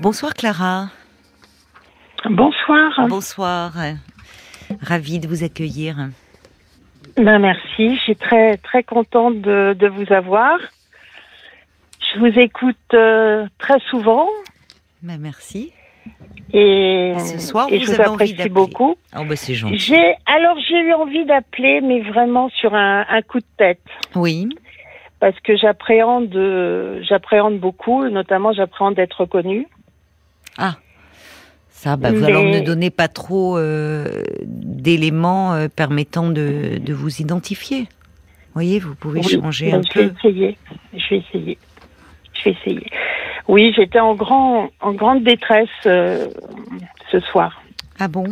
Bonsoir 0.00 0.34
Clara. 0.34 0.88
Bonsoir. 2.28 3.06
Bonsoir. 3.08 3.72
Ravie 4.82 5.18
de 5.20 5.28
vous 5.28 5.44
accueillir. 5.44 5.96
Ben 7.16 7.38
merci, 7.38 7.96
je 7.96 8.00
suis 8.00 8.16
très 8.16 8.58
très 8.58 8.82
contente 8.82 9.40
de, 9.40 9.74
de 9.78 9.88
vous 9.88 10.12
avoir. 10.12 10.58
Je 12.12 12.18
vous 12.18 12.38
écoute 12.38 12.76
euh, 12.94 13.46
très 13.58 13.78
souvent 13.90 14.28
Ben 15.02 15.18
merci. 15.18 15.72
et, 16.52 17.14
Ce 17.18 17.38
soir, 17.38 17.68
et 17.70 17.78
vous 17.78 17.84
je 17.86 17.92
vous 17.92 18.00
avez 18.00 18.08
envie 18.10 18.32
apprécie 18.32 18.48
beaucoup. 18.50 18.96
Oh 19.18 19.22
c'est 19.34 19.54
gentil. 19.54 19.78
J'ai 19.78 20.14
alors 20.26 20.58
j'ai 20.68 20.78
eu 20.80 20.92
envie 20.92 21.24
d'appeler, 21.24 21.80
mais 21.80 22.00
vraiment 22.02 22.50
sur 22.50 22.74
un, 22.74 23.06
un 23.08 23.22
coup 23.22 23.38
de 23.38 23.46
tête, 23.56 23.80
Oui. 24.14 24.48
parce 25.20 25.38
que 25.40 25.56
j'appréhende 25.56 26.34
euh, 26.36 27.02
j'appréhende 27.08 27.58
beaucoup, 27.58 28.06
notamment 28.08 28.52
j'appréhende 28.52 28.94
d'être 28.96 29.22
reconnue. 29.22 29.66
Ça, 31.68 31.96
bah, 31.96 32.10
vous- 32.10 32.20
Mais- 32.20 32.26
alors 32.26 32.44
ne 32.44 32.60
donnez 32.60 32.90
pas 32.90 33.08
trop 33.08 33.58
euh, 33.58 34.22
d'éléments 34.42 35.52
euh, 35.52 35.68
permettant 35.68 36.28
de, 36.30 36.78
de 36.78 36.92
vous 36.94 37.20
identifier. 37.20 37.80
Vous 37.82 38.52
voyez, 38.54 38.78
vous 38.78 38.94
pouvez 38.94 39.20
Oui, 39.20 39.28
changer 39.40 39.70
ben, 39.70 39.80
un 39.80 39.82
je 39.92 39.98
vais 40.00 40.08
peu. 40.08 40.14
essayer. 40.28 40.58
Je 40.94 41.08
vais 41.10 41.16
essayer. 41.18 41.58
Je 42.32 42.44
vais 42.44 42.50
essayer. 42.52 42.86
Oui, 43.48 43.72
j'étais 43.76 44.00
en 44.00 44.14
grand 44.14 44.70
en 44.80 44.92
grande 44.94 45.22
détresse 45.22 45.68
euh, 45.84 46.28
ce 47.12 47.20
soir. 47.20 47.62
Ah 47.98 48.08
bon? 48.08 48.24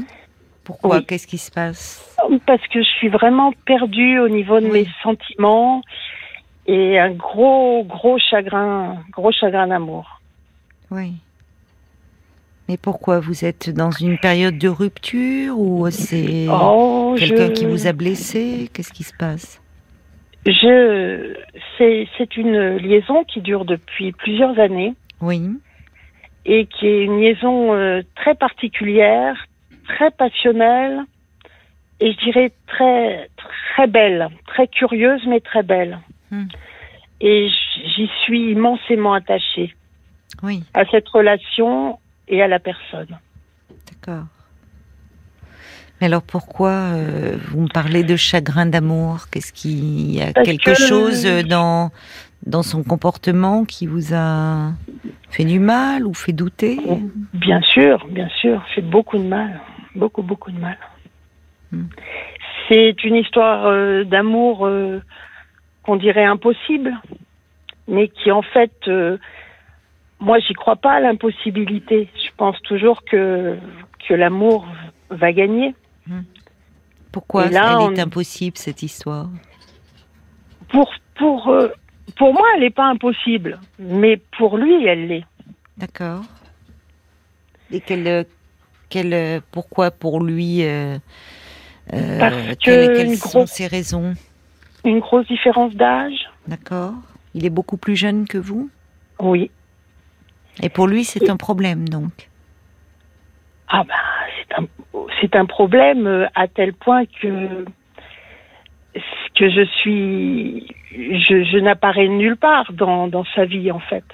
Pourquoi? 0.65 0.97
Oui. 0.97 1.05
Qu'est-ce 1.05 1.27
qui 1.27 1.37
se 1.39 1.51
passe? 1.51 2.17
Parce 2.47 2.67
que 2.69 2.81
je 2.83 2.89
suis 2.99 3.09
vraiment 3.09 3.53
perdue 3.67 4.19
au 4.21 4.31
niveau 4.31 4.59
de 4.61 4.65
Oui. 4.67 4.73
mes 4.73 4.89
sentiments 5.03 5.83
et 6.67 6.99
un 6.99 7.11
gros, 7.11 7.85
gros 7.85 8.19
chagrin, 8.19 8.97
gros 9.13 9.31
chagrin 9.33 9.67
d'amour. 9.67 10.23
Oui. 10.91 11.13
Mais 12.69 12.77
pourquoi 12.77 13.21
Vous 13.21 13.45
êtes 13.45 13.71
dans 13.71 13.91
une 13.91 14.19
période 14.19 14.57
de 14.59 14.69
rupture 14.69 15.59
ou 15.59 15.89
c'est 15.91 16.47
Oh, 16.51 17.15
quelqu'un 17.19 17.49
je, 17.49 17.53
qui 17.53 17.67
vous 17.67 17.87
a 17.87 17.93
blessé? 17.93 18.71
Qu'est-ce 18.73 18.93
qui 18.93 19.03
se 19.03 19.15
passe? 19.15 19.61
Je, 20.47 21.35
c'est, 21.79 22.07
c'est 22.19 22.37
une 22.37 22.77
liaison 22.77 23.25
qui 23.25 23.41
dure 23.41 23.65
depuis 23.65 24.13
plusieurs 24.13 24.59
années 24.59 24.95
Oui. 25.21 25.43
et 26.45 26.67
qui 26.67 26.87
est 26.87 27.05
une 27.05 27.21
liaison 27.21 27.75
euh, 27.75 28.03
très 28.15 28.35
particulière, 28.35 29.47
très 29.89 30.11
passionnelle 30.11 31.01
et 32.01 32.13
je 32.13 32.19
dirais 32.25 32.53
très, 32.67 33.31
très 33.75 33.87
belle, 33.87 34.29
très 34.47 34.69
curieuse 34.69 35.23
mais 35.27 35.41
très 35.41 35.63
belle. 35.63 35.99
Hmm. 36.31 36.47
Et 37.21 37.49
j'y 37.97 38.11
suis 38.25 38.51
immensément 38.53 39.15
attachée 39.15 39.75
Oui, 40.43 40.63
à 40.75 40.85
cette 40.87 41.09
relation 41.09 41.99
et 42.29 42.43
à 42.43 42.49
la 42.49 42.59
personne. 42.59 43.19
d'accord. 43.91 44.25
Mais 46.01 46.07
alors 46.09 46.23
pourquoi 46.23 46.71
euh, 46.71 47.37
vous 47.49 47.61
me 47.63 47.69
parlez 47.69 48.03
de 48.03 48.17
chagrin 48.17 48.67
d'amour? 48.67 49.27
Qu'est-ce 49.31 49.53
qu'il 49.53 50.11
y 50.13 50.21
a 50.21 50.33
Parce 50.33 50.47
quelque 50.47 50.71
que- 50.73 50.75
chose 50.75 51.25
euh, 51.27 51.43
dans 51.43 51.91
dans 52.47 52.63
son 52.63 52.83
comportement 52.83 53.65
qui 53.65 53.87
vous 53.87 54.13
a 54.13 54.73
fait 55.31 55.45
du 55.45 55.61
mal 55.61 56.05
ou 56.07 56.13
fait 56.13 56.33
douter? 56.33 56.79
Bien 57.33 57.63
sûr, 57.63 58.07
bien 58.11 58.29
sûr, 58.41 58.63
fait 58.75 58.83
beaucoup 58.83 59.17
de 59.17 59.23
mal, 59.23 59.61
beaucoup, 59.95 60.23
beaucoup 60.23 60.51
de 60.51 60.59
mal. 60.59 60.77
Hmm. 61.73 61.85
C'est 62.69 63.03
une 63.05 63.15
histoire 63.17 63.65
euh, 63.67 64.05
d'amour 64.05 64.67
euh, 64.67 65.01
qu'on 65.85 65.97
dirait 65.97 66.25
impossible, 66.25 66.93
mais 67.89 68.09
qui 68.09 68.31
en 68.31 68.43
fait, 68.43 68.73
moi, 70.25 70.39
j'y 70.41 70.55
crois 70.55 70.77
pas 70.77 70.93
à 70.93 71.01
l'impossibilité. 71.01 72.09
Je 72.17 72.31
pense 72.37 72.61
toujours 72.63 73.05
que 73.05 73.57
que 74.09 74.15
l'amour 74.15 74.67
va 75.11 75.33
gagner. 75.33 75.75
Pourquoi 77.13 77.47
Et 77.47 77.51
là, 77.51 77.73
elle 77.73 77.83
on- 77.83 77.95
est 77.95 78.01
impossible 78.01 78.57
cette 78.59 78.83
histoire? 78.83 79.29
Pour 80.69 80.93
pour 81.17 81.49
euh, 81.49 81.69
pour 82.17 82.33
moi, 82.33 82.47
elle 82.55 82.61
n'est 82.63 82.71
pas 82.71 82.87
impossible, 82.87 83.61
mais 83.79 84.17
pour 84.39 84.57
lui, 84.59 84.85
elle 84.87 85.07
l'est. 85.09 85.25
D'accord. 85.77 86.23
Et 87.73 87.81
quel, 87.81 88.07
euh, 88.07 88.25
quel, 88.89 89.13
euh, 89.15 89.41
pourquoi 89.51 89.91
pour 89.91 90.23
lui 90.23 90.65
euh, 90.65 90.99
Parce 92.19 92.35
quelles, 92.61 92.89
que 92.89 92.97
quelles 92.97 93.17
sont 93.17 93.39
grosse- 93.41 93.51
ses 93.51 93.67
raisons? 93.67 94.15
Une 94.85 95.01
grosse 95.01 95.27
différence 95.27 95.75
d'âge, 95.75 96.29
D'accord. 96.47 96.93
Il 97.35 97.45
est 97.47 97.51
beaucoup 97.51 97.79
plus 97.79 97.97
jeune 97.97 98.29
que 98.29 98.39
vous? 98.39 98.69
Oui. 99.19 99.51
Et 100.63 100.69
pour 100.69 100.87
lui, 100.87 101.05
c'est 101.05 101.29
un 101.31 101.37
problème, 101.37 101.89
donc. 101.89 102.31
Ah 103.69 103.83
ben, 103.85 103.95
c'est 104.39 104.55
un, 104.59 104.67
c'est 105.21 105.37
un 105.37 105.47
problème 105.47 106.07
euh, 106.07 106.27
à 106.35 106.49
tel 106.49 106.73
point 106.73 107.05
que 107.07 107.65
que 109.35 109.51
je 109.51 109.65
suis, 109.81 110.69
je, 110.93 111.43
je 111.43 111.59
n'apparais 111.59 112.07
nulle 112.07 112.37
part 112.37 112.73
dans, 112.73 113.09
dans 113.09 113.25
sa 113.35 113.45
vie 113.45 113.73
en 113.73 113.81
fait. 113.81 114.05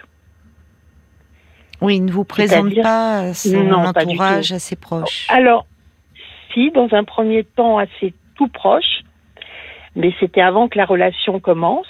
Oui, 1.82 1.96
il 1.96 2.04
ne 2.06 2.12
vous 2.12 2.24
présente 2.24 2.74
pas 2.82 3.34
son 3.34 3.64
Non, 3.64 3.84
entourage 3.84 4.52
assez 4.52 4.76
proche. 4.76 5.26
Alors, 5.28 5.66
si 6.52 6.70
dans 6.70 6.88
un 6.92 7.04
premier 7.04 7.44
temps 7.44 7.78
assez 7.78 8.14
tout 8.34 8.48
proche, 8.48 9.02
mais 9.96 10.14
c'était 10.20 10.40
avant 10.42 10.68
que 10.68 10.78
la 10.78 10.84
relation 10.86 11.40
commence. 11.40 11.86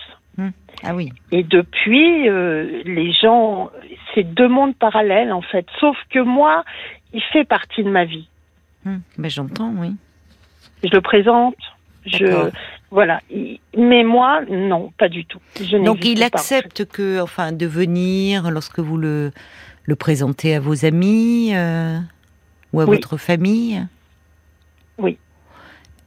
Ah 0.83 0.95
oui. 0.95 1.13
Et 1.33 1.43
depuis, 1.43 2.29
euh, 2.29 2.83
les 2.85 3.13
gens, 3.13 3.71
c'est 4.15 4.25
deux 4.25 4.49
mondes 4.49 4.75
parallèles 4.77 5.33
en 5.33 5.43
fait. 5.43 5.67
Sauf 5.79 5.97
que 6.11 6.19
moi, 6.21 6.65
il 7.13 7.23
fait 7.33 7.45
partie 7.45 7.85
de 7.85 7.91
ma 7.91 8.05
vie. 8.05 8.29
Hum, 8.87 9.01
ben, 9.19 9.31
J'entends, 9.31 9.73
oui. 9.77 9.95
Je 10.83 10.89
le 10.91 11.01
présente. 11.01 11.57
Je 12.07 12.51
voilà. 12.91 13.21
Il- 13.31 13.61
Mais 13.77 14.03
moi, 14.05 14.41
non, 14.51 14.91
pas 14.99 15.09
du 15.09 15.25
tout. 15.27 15.39
Je 15.61 15.77
Donc 15.77 16.05
il 16.05 16.19
pas, 16.21 16.27
accepte 16.27 16.87
que, 16.87 17.21
enfin, 17.21 17.53
de 17.53 17.67
venir 17.67 18.51
lorsque 18.51 18.79
vous 18.79 18.97
le, 18.97 19.33
le 19.85 19.97
présentez 19.97 20.55
à 20.55 20.61
vos 20.61 20.85
amis 20.87 21.51
euh, 21.55 21.99
ou 22.73 22.81
à 22.81 22.85
Oui. 22.87 22.97
votre 22.97 23.17
famille? 23.19 23.87
Oui. 24.99 25.19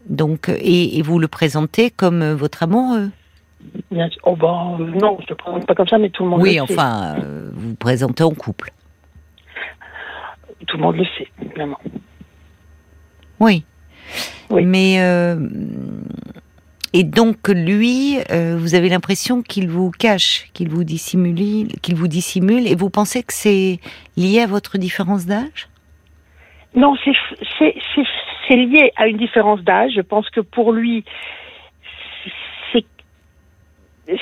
Donc 0.10 0.50
et, 0.50 0.98
et 0.98 1.02
vous 1.04 1.20
le 1.20 1.28
présentez 1.28 1.90
comme 1.92 2.22
euh, 2.22 2.36
votre 2.36 2.64
amoureux? 2.64 3.12
Oh 4.24 4.36
ben 4.36 4.78
non, 5.00 5.18
je 5.28 5.34
ne 5.34 5.36
présente 5.36 5.68
pas 5.68 5.76
comme 5.76 5.88
ça, 5.88 5.98
mais 5.98 6.10
tout 6.10 6.24
le 6.24 6.30
monde 6.30 6.42
Oui, 6.42 6.58
le 6.60 6.66
sait. 6.66 6.74
enfin, 6.74 7.16
euh, 7.20 7.50
vous 7.54 7.70
vous 7.70 7.76
présentez 7.76 8.24
en 8.24 8.32
couple. 8.32 8.72
Tout 10.68 10.78
le 10.78 10.84
monde 10.84 10.96
le 10.96 11.06
sait, 11.18 11.28
évidemment. 11.42 11.80
Oui. 13.40 13.66
Oui. 14.50 14.66
Mais 14.66 14.98
euh, 15.00 15.36
et 16.94 17.04
donc 17.04 17.48
lui, 17.50 18.18
euh, 18.32 18.56
vous 18.58 18.76
avez 18.76 18.88
l'impression 18.88 19.42
qu'il 19.42 19.68
vous 19.68 19.92
cache, 19.92 20.48
qu'il 20.54 20.70
vous 20.70 20.84
dissimule, 20.84 21.68
qu'il 21.82 21.96
vous 21.96 22.08
dissimule, 22.08 22.68
et 22.68 22.76
vous 22.76 22.90
pensez 22.90 23.24
que 23.24 23.34
c'est 23.34 23.80
lié 24.16 24.42
à 24.42 24.48
votre 24.48 24.78
différence 24.78 25.26
d'âge? 25.26 25.68
Non, 26.76 26.96
c'est 27.60 28.56
lié 28.56 28.92
à 28.96 29.08
une 29.08 29.18
différence 29.18 29.62
d'âge. 29.62 29.92
Je 29.96 30.02
pense 30.02 30.30
que 30.30 30.42
pour 30.42 30.72
lui, 30.72 31.04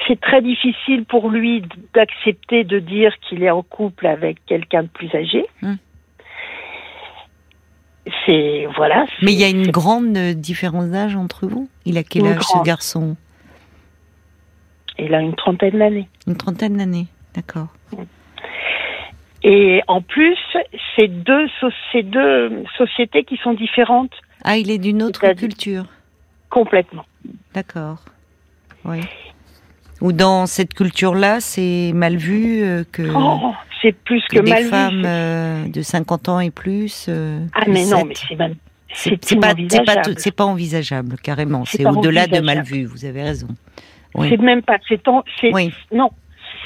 c'est 0.08 0.20
très 0.20 0.42
difficile 0.42 1.06
pour 1.06 1.30
lui 1.30 1.64
d'accepter 1.94 2.64
de 2.64 2.80
dire 2.80 3.14
qu'il 3.20 3.44
est 3.44 3.50
en 3.50 3.64
couple 3.64 4.08
avec 4.08 4.46
quelqu'un 4.46 4.84
de 4.84 4.88
plus 4.88 5.14
âgé. 5.16 5.46
Hmm. 5.62 5.76
C'est 8.26 8.68
voilà. 8.76 9.06
Mais 9.22 9.34
il 9.34 9.40
y 9.40 9.44
a 9.44 9.50
une 9.50 9.70
grande 9.70 10.18
différence 10.36 10.90
d'âge 10.90 11.16
entre 11.16 11.48
vous? 11.48 11.70
Il 11.86 11.98
a 11.98 12.04
quel 12.04 12.24
Une 12.24 12.28
âge 12.30 12.44
ce 12.44 12.64
garçon? 12.64 13.16
Il 14.98 15.14
a 15.14 15.22
une 15.22 15.36
trentaine 15.36 15.78
d'années. 15.78 16.08
Une 16.28 16.36
trentaine 16.36 16.78
d'années, 16.78 17.08
d'accord. 17.36 17.68
Et 19.44 19.82
en 19.88 20.02
plus, 20.02 20.38
c'est 20.96 21.08
deux, 21.08 21.48
c'est 21.92 22.04
deux 22.04 22.64
sociétés 22.78 23.24
qui 23.24 23.38
sont 23.38 23.54
différentes 23.54 24.14
Ah, 24.44 24.58
il 24.58 24.70
est 24.70 24.78
d'une 24.78 25.02
autre 25.02 25.28
culture, 25.34 25.86
complètement. 26.50 27.06
d'accord. 27.54 28.00
Oui. 28.86 29.00
Ou 30.02 30.12
dans 30.14 30.46
cette 30.48 30.74
culture-là, 30.74 31.40
c'est 31.40 31.92
mal 31.94 32.18
vu 32.18 32.64
euh, 32.64 32.84
que, 32.92 33.04
Oh, 33.16 33.54
c'est 33.82 33.92
plus 33.94 34.24
que 34.30 34.38
que 34.38 34.42
des 34.44 34.64
vu. 34.64 34.70
femmes 34.70 35.04
euh, 35.06 35.68
de 35.68 35.82
50 35.82 36.30
ans 36.30 36.40
et 36.40 36.50
plus. 36.52 37.06
euh, 37.10 37.40
Ah 37.54 37.64
mais 37.68 37.86
non, 37.86 38.06
mais 38.06 38.16
c'est 38.16 38.36
même 38.36 38.56
c'est 38.94 39.12
pas, 39.40 39.54
tout- 39.54 40.42
envisageable, 40.42 41.16
carrément. 41.22 41.64
C'est 41.66 41.86
au-delà 41.86 42.28
de 42.28 42.40
mal 42.40 42.64
vu. 42.64 42.86
Vous 42.86 43.06
avez 43.06 43.24
raison. 43.24 43.48
Oui. 44.16 44.28
C'est 44.30 44.38
même 44.42 44.62
pas. 44.64 44.78
C'est 44.90 45.00
Oui, 45.54 45.72
non. 45.94 46.10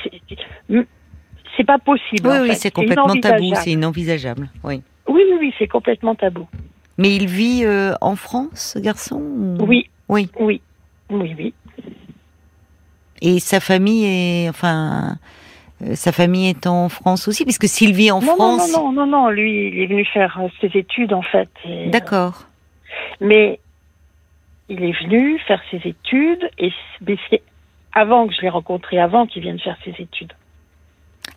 c'est- 0.04 1.64
pas 1.64 1.78
possible. 1.78 2.28
oui, 2.28 2.38
en 2.38 2.42
oui, 2.44 2.56
c'est 2.56 2.72
complètement 2.72 3.16
tabou. 3.16 3.54
C'est 3.56 3.72
inenvisageable. 3.72 4.50
Oui. 4.64 4.82
Oui, 5.08 5.22
oui, 5.30 5.38
oui, 5.40 5.54
c'est 5.60 5.68
complètement 5.68 6.16
tabou. 6.16 6.48
Mais 6.98 7.16
il 7.16 7.28
vit 7.28 7.64
euh, 7.66 7.94
en 8.02 8.16
France, 8.16 8.72
ce 8.76 8.80
garçon 8.80 9.18
ou- 9.18 9.58
Oui, 9.66 9.90
Oui. 10.10 10.30
oui, 10.40 10.62
oui, 11.10 11.36
oui. 11.38 11.54
Et 13.26 13.40
sa 13.40 13.60
famille 13.60 14.06
est, 14.06 14.50
enfin, 14.50 15.18
euh, 15.82 15.96
sa 15.96 16.12
famille 16.12 16.48
est 16.50 16.68
en 16.68 16.90
France 16.90 17.28
aussi, 17.28 17.44
puisque 17.44 17.68
s'il 17.68 17.94
vit 17.94 18.12
en 18.12 18.22
non, 18.22 18.36
France. 18.36 18.72
Non, 18.72 18.92
non, 18.92 19.06
non, 19.06 19.08
non, 19.08 19.30
lui, 19.30 19.70
il 19.70 19.82
est 19.82 19.88
venu 19.88 20.06
faire 20.06 20.38
euh, 20.40 20.48
ses 20.62 20.78
études 20.78 21.12
en 21.12 21.24
fait. 21.24 21.50
euh, 21.66 21.90
D'accord. 21.90 22.44
Mais 23.20 23.60
il 24.70 24.84
est 24.84 25.04
venu 25.04 25.40
faire 25.48 25.62
ses 25.72 25.82
études 25.84 26.50
et 26.60 26.72
c'est 27.30 27.42
avant 27.94 28.28
que 28.28 28.34
je 28.36 28.42
l'ai 28.42 28.50
rencontré, 28.50 29.00
avant 29.00 29.26
qu'il 29.26 29.42
vienne 29.42 29.60
faire 29.60 29.78
ses 29.84 29.96
études. 30.00 30.34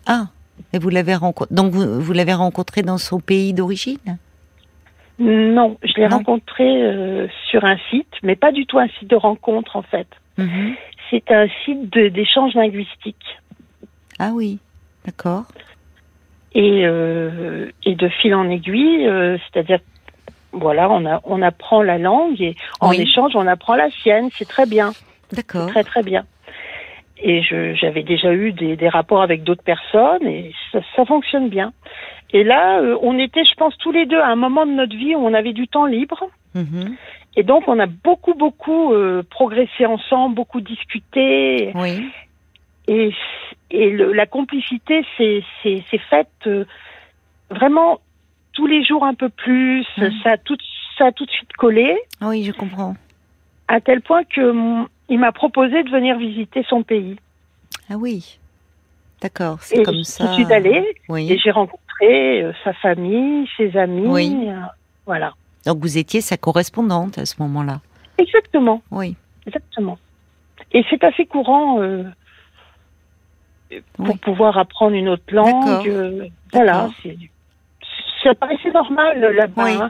Ah, 0.05 0.27
et 0.73 0.77
vous 0.77 0.89
l'avez 0.89 1.15
rencontré. 1.15 1.55
Donc 1.55 1.71
vous, 1.71 1.99
vous 1.99 2.13
l'avez 2.13 2.33
rencontré 2.33 2.83
dans 2.83 2.99
son 2.99 3.19
pays 3.19 3.53
d'origine? 3.53 4.17
Non, 5.17 5.77
je 5.83 5.93
l'ai 5.97 6.07
rencontré 6.07 6.63
euh, 6.63 7.27
sur 7.49 7.65
un 7.65 7.77
site, 7.89 8.13
mais 8.23 8.35
pas 8.35 8.51
du 8.51 8.65
tout 8.65 8.77
un 8.79 8.87
site 8.87 9.09
de 9.09 9.15
rencontre 9.17 9.75
en 9.75 9.81
fait. 9.81 10.07
Mhm. 10.37 10.75
C'est 11.09 11.31
un 11.31 11.47
site 11.65 11.91
de- 11.93 12.09
d'échange 12.09 12.53
linguistique. 12.53 13.37
Ah 14.19 14.31
oui, 14.33 14.59
d'accord. 15.05 15.43
Et, 16.53 16.85
euh, 16.85 17.69
et 17.85 17.95
de 17.95 18.07
fil 18.09 18.33
en 18.35 18.49
aiguille, 18.49 19.07
euh, 19.07 19.37
c'est-à-dire, 19.37 19.79
voilà, 20.51 20.89
on, 20.89 21.05
a, 21.05 21.21
on 21.25 21.41
apprend 21.41 21.81
la 21.83 21.97
langue 21.97 22.41
et 22.41 22.55
en 22.79 22.89
Oui. 22.89 23.01
échange, 23.01 23.35
on 23.35 23.45
apprend 23.47 23.75
la 23.75 23.89
sienne. 23.91 24.29
C'est 24.33 24.47
très 24.47 24.65
bien, 24.65 24.91
D'accord. 25.31 25.67
très 25.67 25.83
très 25.83 26.03
bien. 26.03 26.25
Et 27.21 27.41
j'avais 27.75 28.03
déjà 28.03 28.33
eu 28.33 28.53
des, 28.53 28.77
des 28.77 28.87
rapports 28.89 29.21
avec 29.21 29.43
d'autres 29.43 29.63
personnes 29.63 30.25
et 30.25 30.53
ça, 30.71 30.79
ça 30.95 31.05
fonctionne 31.05 31.49
bien. 31.49 31.73
Et 32.31 32.43
là, 32.43 32.79
euh, 32.79 32.97
on 33.01 33.19
était, 33.19 33.43
je 33.43 33.53
pense, 33.55 33.77
tous 33.77 33.91
les 33.91 34.05
deux 34.05 34.19
à 34.19 34.27
un 34.27 34.35
moment 34.37 34.65
de 34.65 34.71
notre 34.71 34.95
vie 34.95 35.15
où 35.15 35.19
on 35.19 35.33
avait 35.33 35.53
du 35.53 35.67
temps 35.67 35.85
libre. 35.85 36.23
Mhm. 36.55 36.95
Et 37.39 37.43
donc, 37.43 37.69
on 37.69 37.79
a 37.79 37.85
beaucoup, 37.85 38.33
beaucoup 38.33 38.91
euh, 38.93 39.23
progressé 39.29 39.85
ensemble, 39.85 40.35
beaucoup 40.35 40.59
discuté. 40.59 41.71
Oui. 41.73 42.11
Et, 42.89 43.13
et 43.71 43.91
le- 43.91 44.11
la 44.11 44.25
complicité 44.25 45.05
s'est 45.17 45.41
faite 46.09 46.27
euh, 46.47 46.65
vraiment 47.49 48.01
tous 48.51 48.67
les 48.67 48.83
jours 48.83 49.05
un 49.05 49.13
peu 49.13 49.29
plus. 49.29 49.85
Mhm. 49.97 50.11
Ça, 50.21 50.31
a 50.31 50.37
tout, 50.37 50.57
ça 50.97 51.05
a 51.05 51.11
tout 51.13 51.25
de 51.25 51.31
suite 51.31 51.53
collé, 51.53 51.95
Oui, 52.21 52.43
je 52.43 52.51
comprends. 52.51 52.95
à 53.69 53.79
tel 53.79 54.01
point 54.01 54.25
que 54.25 54.41
hum, 54.41 54.89
il 55.07 55.17
m'a 55.17 55.31
proposé 55.31 55.81
de 55.83 55.89
venir 55.89 56.17
visiter 56.17 56.65
son 56.67 56.83
pays. 56.83 57.15
Ah 57.89 57.95
oui. 57.95 58.37
D'accord, 59.21 59.59
c'est 59.61 59.77
Et 59.79 59.83
comme 59.83 59.95
je 59.99 60.03
ça. 60.03 60.33
suis 60.33 60.51
allée 60.51 60.83
Oui. 61.07 61.31
Et 61.31 61.37
j'ai 61.37 61.51
rencontré 61.51 62.43
euh, 62.43 62.51
sa 62.65 62.73
famille, 62.73 63.47
ses 63.55 63.77
amis. 63.77 64.07
Oui. 64.07 64.35
voilà. 65.05 65.31
Donc 65.65 65.79
vous 65.79 65.97
étiez 65.97 66.21
sa 66.21 66.37
correspondante 66.37 67.17
à 67.17 67.25
ce 67.25 67.35
moment-là. 67.39 67.81
Exactement, 68.17 68.81
Oui. 68.91 69.15
exactement. 69.47 69.97
Et 70.71 70.83
c'est 70.89 71.03
assez 71.03 71.25
courant 71.25 71.81
euh, 71.81 72.03
pour 73.93 74.07
Oui. 74.09 74.17
pouvoir 74.21 74.57
apprendre 74.57 74.95
une 74.95 75.09
autre 75.09 75.23
langue. 75.33 75.87
euh, 75.87 76.27
voilà, 76.53 76.89
ça 78.23 78.33
paraissait 78.35 78.71
normal 78.71 79.23
euh, 79.23 79.33
là-bas. 79.33 79.63
Oui. 79.63 79.71
hein. 79.73 79.89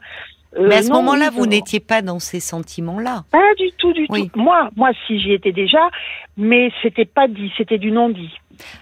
Euh, 0.57 0.67
Mais 0.67 0.77
à 0.77 0.81
ce 0.83 0.91
moment-là, 0.91 1.29
vous 1.29 1.45
n'étiez 1.45 1.79
pas 1.79 2.01
dans 2.01 2.17
ces 2.19 2.39
sentiments-là. 2.39 3.23
pas 3.31 3.53
du 3.59 3.71
tout, 3.77 3.93
du 3.93 4.07
Oui. 4.09 4.29
tout. 4.29 4.39
Moi, 4.39 4.69
moi, 4.75 4.89
si 5.05 5.19
j'y 5.19 5.31
étais 5.33 5.51
déjà, 5.51 5.89
mais 6.37 6.71
c'était 6.81 7.05
pas 7.05 7.27
dit, 7.27 7.51
c'était 7.57 7.77
du 7.77 7.91
non 7.91 8.09
dit. 8.09 8.33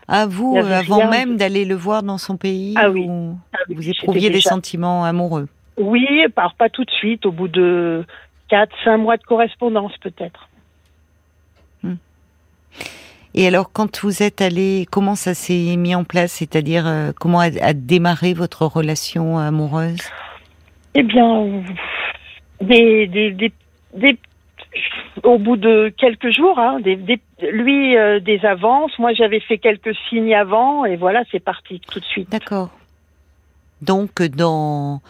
À 0.07 0.25
vous, 0.27 0.55
avant 0.57 1.09
même 1.09 1.35
d'aller 1.35 1.65
le 1.65 1.75
voir 1.75 2.03
dans 2.03 2.17
son 2.17 2.37
pays, 2.37 2.73
Ah 2.77 2.89
oui. 2.89 3.05
où 3.07 3.37
Ah 3.53 3.57
oui, 3.67 3.75
vous 3.75 3.89
éprouviez 3.89 4.29
des 4.29 4.35
déjà- 4.35 4.49
sentiments 4.51 5.03
amoureux. 5.03 5.47
Oui, 5.77 6.07
par 6.35 6.55
pas 6.55 6.69
tout 6.69 6.83
de 6.83 6.91
suite, 6.91 7.25
au 7.25 7.31
bout 7.31 7.47
de 7.47 8.03
quatre, 8.49 8.75
cinq 8.83 8.97
mois 8.97 9.17
de 9.17 9.23
correspondance 9.23 9.95
peut-être. 9.97 10.49
Et 13.35 13.45
alors, 13.45 13.71
quand 13.71 14.01
vous 14.01 14.23
êtes 14.23 14.41
allé, 14.41 14.87
comment 14.89 15.13
ça 15.13 15.35
s'est 15.35 15.75
mis 15.75 15.93
en 15.93 16.03
place? 16.03 16.31
C'est-à-dire, 16.31 16.87
euh, 16.87 17.11
comment 17.19 17.39
a, 17.39 17.49
a 17.61 17.73
démarré 17.73 18.33
votre 18.33 18.65
relation 18.65 19.37
amoureuse? 19.37 20.01
Eh 20.95 21.03
bien, 21.03 21.63
des, 22.59 23.05
des, 23.05 23.31
des, 23.31 23.51
des- 23.93 24.17
au 25.21 25.37
bout 25.37 25.55
de 25.57 25.93
quelques 25.95 26.31
jours, 26.31 26.57
hein, 26.57 26.79
lui 27.41 27.95
euh, 27.95 28.19
des 28.19 28.43
avances, 28.43 28.97
moi 28.97 29.13
j'avais 29.13 29.39
fait 29.39 29.59
quelques 29.59 29.95
signes 30.09 30.33
avant, 30.33 30.85
et 30.85 30.95
voilà, 30.95 31.23
c'est 31.31 31.39
parti 31.39 31.79
tout 31.79 31.99
de 31.99 32.05
suite. 32.05 32.31
D'accord. 32.31 32.69
Donc, 33.83 34.23
dans 34.23 35.01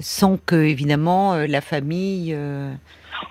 sans 0.00 0.36
que 0.38 0.56
évidemment 0.56 1.34
euh, 1.34 1.46
la 1.46 1.60
famille 1.60 2.32
euh, 2.34 2.72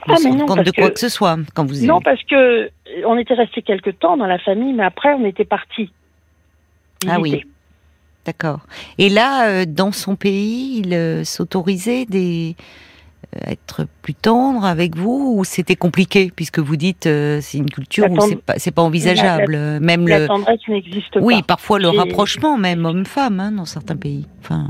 Ah, 0.07 0.17
se 0.17 0.23
mais 0.23 0.29
rende 0.29 0.39
non, 0.39 0.45
compte 0.45 0.65
de 0.65 0.71
quoi 0.71 0.89
que- 0.89 0.93
que 0.95 0.99
ce 0.99 1.09
soit 1.09 1.37
quand 1.53 1.65
vous 1.65 1.85
Non, 1.85 2.01
parce 2.01 2.21
que 2.23 2.35
euh, 2.35 2.69
on 3.05 3.17
était 3.17 3.33
resté 3.33 3.61
quelques 3.61 3.97
temps 3.99 4.17
dans 4.17 4.25
la 4.27 4.39
famille, 4.39 4.73
mais 4.73 4.83
après 4.83 5.13
on 5.13 5.25
était 5.25 5.45
parti. 5.45 5.91
Ah 7.07 7.19
oui. 7.19 7.43
D'accord. 8.25 8.59
Et 8.97 9.09
là, 9.09 9.47
euh, 9.47 9.65
dans 9.65 9.91
son 9.91 10.15
pays, 10.15 10.81
il 10.85 10.93
euh, 10.93 11.23
s'autorisait 11.23 12.05
des 12.05 12.55
euh, 13.35 13.39
à 13.45 13.51
être 13.51 13.87
plus 14.01 14.13
tendre 14.13 14.65
avec 14.65 14.95
vous 14.97 15.35
ou 15.37 15.43
c'était 15.45 15.75
compliqué 15.75 16.31
puisque 16.35 16.59
vous 16.59 16.75
dites 16.75 17.05
euh, 17.07 17.39
c'est 17.41 17.57
une 17.57 17.69
culture 17.69 18.09
où 18.11 18.19
c'est 18.21 18.35
pas 18.41 18.53
c'est 18.57 18.71
pas 18.71 18.81
envisageable 18.81 19.55
euh, 19.55 19.79
même 19.79 20.07
La 20.07 20.19
le 20.19 20.27
tendresse 20.27 20.59
n'existe 20.67 21.13
pas. 21.13 21.19
oui 21.19 21.41
parfois 21.43 21.79
le 21.79 21.89
rapprochement 21.89 22.57
même 22.57 22.85
homme-femme 22.85 23.39
hein, 23.39 23.51
dans 23.51 23.65
certains 23.65 23.95
pays 23.97 24.25
enfin 24.41 24.69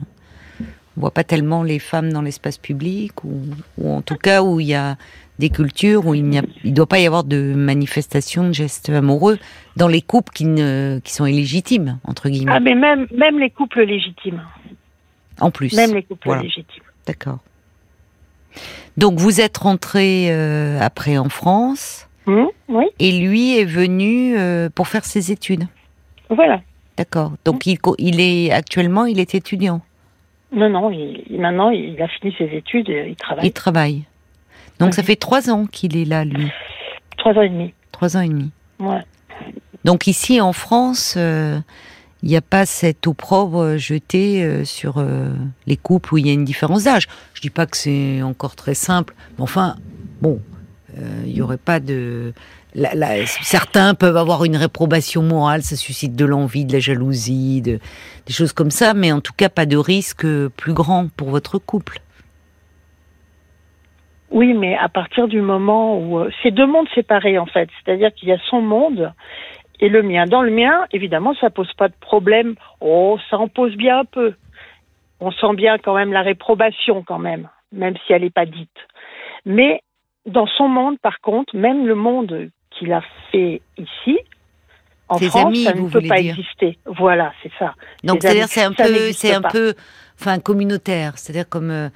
on 1.00 1.02
voit 1.02 1.12
pas 1.12 1.24
tellement 1.24 1.64
les 1.64 1.80
femmes 1.80 2.12
dans 2.12 2.22
l'espace 2.22 2.58
public 2.58 3.24
ou, 3.24 3.40
ou 3.78 3.90
en 3.90 4.02
tout 4.02 4.18
cas 4.18 4.44
où 4.44 4.60
il 4.60 4.68
y 4.68 4.76
a 4.76 4.98
des 5.40 5.50
cultures 5.50 6.06
où 6.06 6.14
il 6.14 6.26
n'y 6.26 6.42
il 6.66 6.74
doit 6.74 6.88
pas 6.88 7.00
y 7.00 7.08
avoir 7.08 7.24
de 7.24 7.54
manifestation 7.56 8.46
de 8.50 8.52
gestes 8.54 8.90
amoureux 8.90 9.40
dans 9.78 9.88
les 9.88 10.02
couples 10.02 10.34
qui 10.34 10.44
ne 10.44 11.00
qui 11.02 11.14
sont 11.14 11.26
illégitimes 11.26 12.00
entre 12.04 12.28
guillemets 12.28 12.52
Ah, 12.54 12.60
mais 12.60 12.76
même, 12.76 13.08
même 13.16 13.40
les 13.40 13.50
couples 13.50 13.84
légitimes. 13.86 14.42
en 15.40 15.52
plus 15.52 15.74
Même 15.74 15.94
les 15.94 16.04
couples 16.04 16.28
Voilà. 16.28 16.42
légitimes. 16.42 16.84
D'accord. 17.08 17.40
Donc 18.98 19.18
vous 19.18 19.40
êtes 19.40 19.56
rentré 19.58 20.28
euh, 20.32 20.80
après 20.82 21.18
en 21.18 21.30
France 21.30 22.08
Hum, 22.28 22.50
oui, 22.68 22.86
et 23.00 23.14
lui 23.14 23.58
est 23.58 23.64
venu 23.66 24.38
euh, 24.38 24.70
pour 24.70 24.90
faire 24.90 25.06
ses 25.06 25.32
études. 25.32 25.64
voilà. 26.30 26.60
D'accord. 26.98 27.32
Donc 27.46 27.66
il 27.66 28.20
est 28.20 28.52
actuellement 28.52 29.06
il 29.06 29.20
est 29.22 29.34
étudiant. 29.34 29.80
Non, 30.52 30.70
non, 30.70 30.92
il, 30.92 31.24
maintenant 31.40 31.70
il 31.70 32.02
a 32.02 32.08
fini 32.08 32.34
ses 32.38 32.46
études, 32.46 32.90
et 32.90 33.10
il 33.10 33.16
travaille. 33.16 33.46
Il 33.46 33.54
travaille. 33.54 34.04
Donc 34.80 34.94
ça 34.94 35.04
fait 35.04 35.18
trois 35.18 35.50
ans 35.50 35.66
qu'il 35.66 35.98
est 35.98 36.06
là 36.06 36.24
lui. 36.24 36.50
Trois 37.18 37.34
ans 37.34 37.42
et 37.42 37.50
demi. 37.50 37.74
Trois 37.92 38.16
ans 38.16 38.22
et 38.22 38.30
demi. 38.30 38.52
Ouais. 38.80 39.04
Donc 39.84 40.08
ici 40.08 40.40
en 40.40 40.54
France, 40.54 41.16
euh, 41.18 41.60
il 42.22 42.30
n'y 42.30 42.36
a 42.36 42.42
pas 42.42 42.66
cette 42.66 43.08
opprobre 43.08 43.78
jetée 43.78 44.44
euh, 44.44 44.66
sur 44.66 44.98
euh, 44.98 45.34
les 45.68 45.78
couples 45.78 46.14
où 46.14 46.18
il 46.18 46.28
y 46.28 46.30
a 46.30 46.34
une 46.34 46.46
différence 46.46 46.84
d'âge. 46.84 47.08
Je 47.34 47.42
dis 47.42 47.50
pas 47.50 47.66
que 47.66 47.78
c'est 47.78 48.22
encore 48.22 48.56
très 48.56 48.74
simple, 48.74 49.16
mais 49.38 49.44
enfin, 49.44 49.76
bon, 50.22 50.42
euh, 50.98 51.24
il 51.26 51.34
n'y 51.34 51.42
aurait 51.42 51.58
pas 51.58 51.80
de. 51.80 52.34
Certains 53.42 53.96
peuvent 53.96 54.18
avoir 54.18 54.46
une 54.46 54.56
réprobation 54.56 55.22
morale, 55.22 55.62
ça 55.62 55.76
suscite 55.76 56.16
de 56.16 56.26
l'envie, 56.26 56.66
de 56.66 56.74
la 56.74 56.80
jalousie, 56.80 57.62
de, 57.62 57.80
des 58.26 58.34
choses 58.34 58.54
comme 58.54 58.72
ça, 58.72 58.94
mais 58.94 59.12
en 59.12 59.22
tout 59.22 59.34
cas 59.36 59.50
pas 59.50 59.66
de 59.66 59.78
risque 59.78 60.26
plus 60.50 60.74
grand 60.74 61.08
pour 61.16 61.30
votre 61.30 61.58
couple. 61.58 62.00
Oui, 64.32 64.54
mais 64.54 64.78
à 64.78 64.90
partir 64.90 65.28
du 65.28 65.42
moment 65.42 66.00
où 66.00 66.20
euh, 66.20 66.30
c'est 66.44 66.52
deux 66.52 66.68
mondes 66.68 66.88
séparés 66.94 67.40
en 67.40 67.48
fait, 67.48 67.70
c'est-à-dire 67.84 68.14
qu'il 68.14 68.30
y 68.30 68.32
a 68.32 68.38
son 68.50 68.62
monde 68.62 69.12
et 69.80 69.90
le 69.90 70.04
mien. 70.04 70.26
Dans 70.26 70.44
le 70.44 70.52
mien, 70.52 70.86
évidemment, 70.92 71.34
ça 71.36 71.50
pose 71.50 71.72
pas 71.74 71.88
de 71.88 71.96
problème. 72.00 72.56
Oh, 72.82 73.18
ça 73.30 73.38
en 73.40 73.48
pose 73.48 73.76
bien 73.76 74.00
un 74.00 74.06
peu. 74.06 74.36
On 75.20 75.32
sent 75.32 75.56
bien 75.56 75.78
quand 75.78 75.96
même 75.96 76.14
la 76.14 76.22
réprobation 76.22 77.04
quand 77.04 77.20
même, 77.20 77.50
même 77.72 77.96
si 78.06 78.14
elle 78.14 78.22
n'est 78.22 78.30
pas 78.30 78.46
dite. 78.46 78.70
Mais 79.46 79.82
dans 80.26 80.48
son 80.48 80.68
monde, 80.68 81.00
par 81.00 81.20
contre, 81.22 81.56
même 81.56 81.88
le 81.88 81.96
monde 81.96 82.52
qu'il 82.80 82.92
a 82.94 83.02
fait 83.32 83.62
ici, 83.78 84.18
en 85.10 85.18
Ses 85.18 85.28
France, 85.30 85.46
amis, 85.46 85.64
ça 85.64 85.74
ne 85.74 85.90
peut 85.90 86.02
pas 86.08 86.22
dire. 86.22 86.36
exister. 86.38 86.78
Voilà, 86.86 87.34
c'est 87.44 87.52
ça. 87.60 87.74
Donc 88.04 88.20
c'est-à-dire 88.22 88.48
c'est 88.48 88.64
un 88.64 88.74
peu, 88.74 89.12
c'est 89.12 89.34
un 89.34 89.42
peu, 89.42 89.74
enfin 90.20 90.40
communautaire. 90.40 91.14
C'est-à-dire 91.18 91.50
comme, 91.50 91.72
euh, 91.72 91.90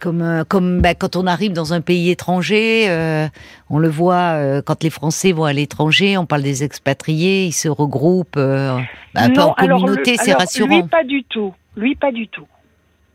comme, 0.00 0.22
euh, 0.22 0.44
comme 0.44 0.80
bah, 0.80 0.94
quand 0.94 1.16
on 1.16 1.26
arrive 1.26 1.52
dans 1.52 1.72
un 1.74 1.80
pays 1.80 2.10
étranger, 2.10 2.86
euh, 2.88 3.26
on 3.68 3.78
le 3.78 3.88
voit 3.88 4.36
euh, 4.36 4.62
quand 4.62 4.82
les 4.82 4.90
Français 4.90 5.32
vont 5.32 5.44
à 5.44 5.52
l'étranger, 5.52 6.16
on 6.16 6.24
parle 6.26 6.42
des 6.42 6.62
expatriés, 6.64 7.46
ils 7.46 7.52
se 7.52 7.68
regroupent 7.68 8.36
euh, 8.36 8.78
bah, 9.14 9.22
un 9.22 9.30
peu 9.30 9.40
en 9.40 9.46
Non, 9.48 9.52
alors, 9.54 9.80
communauté, 9.80 10.16
c'est 10.16 10.32
rassurant. 10.32 10.68
Lui, 10.68 10.82
pas 10.84 11.04
du 11.04 11.24
tout. 11.24 11.54
Lui, 11.76 11.94
pas 11.96 12.12
du 12.12 12.28
tout. 12.28 12.46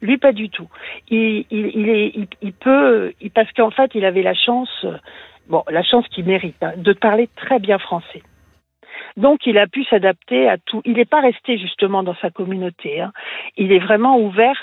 Lui, 0.02 0.18
pas 0.18 0.32
du 0.34 0.50
tout. 0.50 0.68
Il, 1.10 1.46
il, 1.50 1.72
il, 1.74 1.90
est, 1.90 2.12
il, 2.16 2.28
il 2.42 2.54
peut, 2.54 3.14
parce 3.34 3.52
qu'en 3.54 3.72
fait, 3.72 3.92
il 3.96 4.06
avait 4.06 4.22
la 4.24 4.36
chance, 4.36 4.86
bon, 5.50 5.64
la 5.70 5.84
chance 5.84 6.06
qu'il 6.10 6.26
mérite, 6.26 6.62
hein, 6.62 6.74
de 6.78 6.94
parler 6.94 7.30
très 7.36 7.60
bien 7.60 7.78
français. 7.80 8.22
Donc, 9.16 9.46
il 9.46 9.58
a 9.58 9.68
pu 9.68 9.84
s'adapter 9.86 10.48
à 10.48 10.58
tout. 10.58 10.82
Il 10.86 10.94
n'est 10.94 11.06
pas 11.06 11.22
resté 11.22 11.58
justement 11.58 12.04
dans 12.04 12.16
sa 12.18 12.30
communauté. 12.30 13.02
hein. 13.02 13.12
Il 13.58 13.72
est 13.72 13.80
vraiment 13.80 14.18
ouvert, 14.20 14.58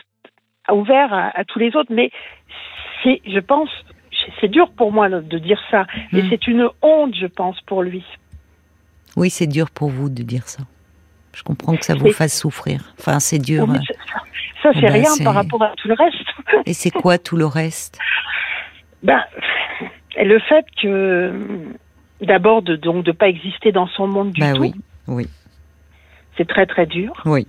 ouvert 0.71 1.12
à, 1.12 1.37
à 1.38 1.45
tous 1.45 1.59
les 1.59 1.75
autres. 1.76 1.93
Mais 1.93 2.11
c'est, 3.03 3.21
je 3.26 3.41
pense, 3.41 3.69
c'est 4.41 4.49
dur 4.49 4.71
pour 4.76 4.93
moi 4.93 5.09
de 5.09 5.38
dire 5.38 5.61
ça, 5.71 5.87
mais 6.12 6.23
Hmm. 6.23 6.29
c'est 6.31 6.47
une 6.47 6.69
honte, 6.83 7.14
je 7.17 7.26
pense, 7.26 7.61
pour 7.62 7.83
lui. 7.83 8.05
Oui, 9.17 9.31
c'est 9.31 9.47
dur 9.49 9.71
pour 9.71 9.91
vous 9.91 10.09
de 10.09 10.23
dire 10.23 10.47
ça. 10.49 10.62
Je 11.35 11.43
comprends 11.43 11.76
que 11.76 11.85
ça 11.85 11.95
vous 11.97 12.12
fasse 12.12 12.38
souffrir. 12.38 12.95
Enfin, 12.99 13.19
c'est 13.19 13.41
dur. 13.41 13.67
Oh, 13.69 13.75
ça, 14.62 14.71
c'est 14.73 14.81
ben, 14.83 14.93
rien 14.93 15.11
par 15.25 15.35
rapport 15.35 15.62
à 15.62 15.73
tout 15.76 15.88
le 15.88 15.95
reste. 15.95 16.17
Et 16.67 16.73
c'est 16.75 16.91
quoi 16.93 17.19
tout 17.19 17.37
le 17.37 17.47
reste? 17.47 17.99
Ben, 19.03 19.23
le 20.16 20.38
fait 20.40 20.64
que, 20.80 21.33
d'abord, 22.21 22.62
de 22.62 22.76
donc 22.76 23.04
de 23.04 23.12
pas 23.12 23.28
exister 23.28 23.73
dans 23.73 23.87
son 23.88 24.06
monde 24.06 24.30
du 24.33 24.40
ben 24.40 24.54
tout. 24.54 24.62
Oui, 24.62 24.75
oui. 25.09 25.26
C'est 26.37 26.47
très 26.49 26.66
très 26.66 26.87
dur. 26.87 27.12
Oui. 27.26 27.47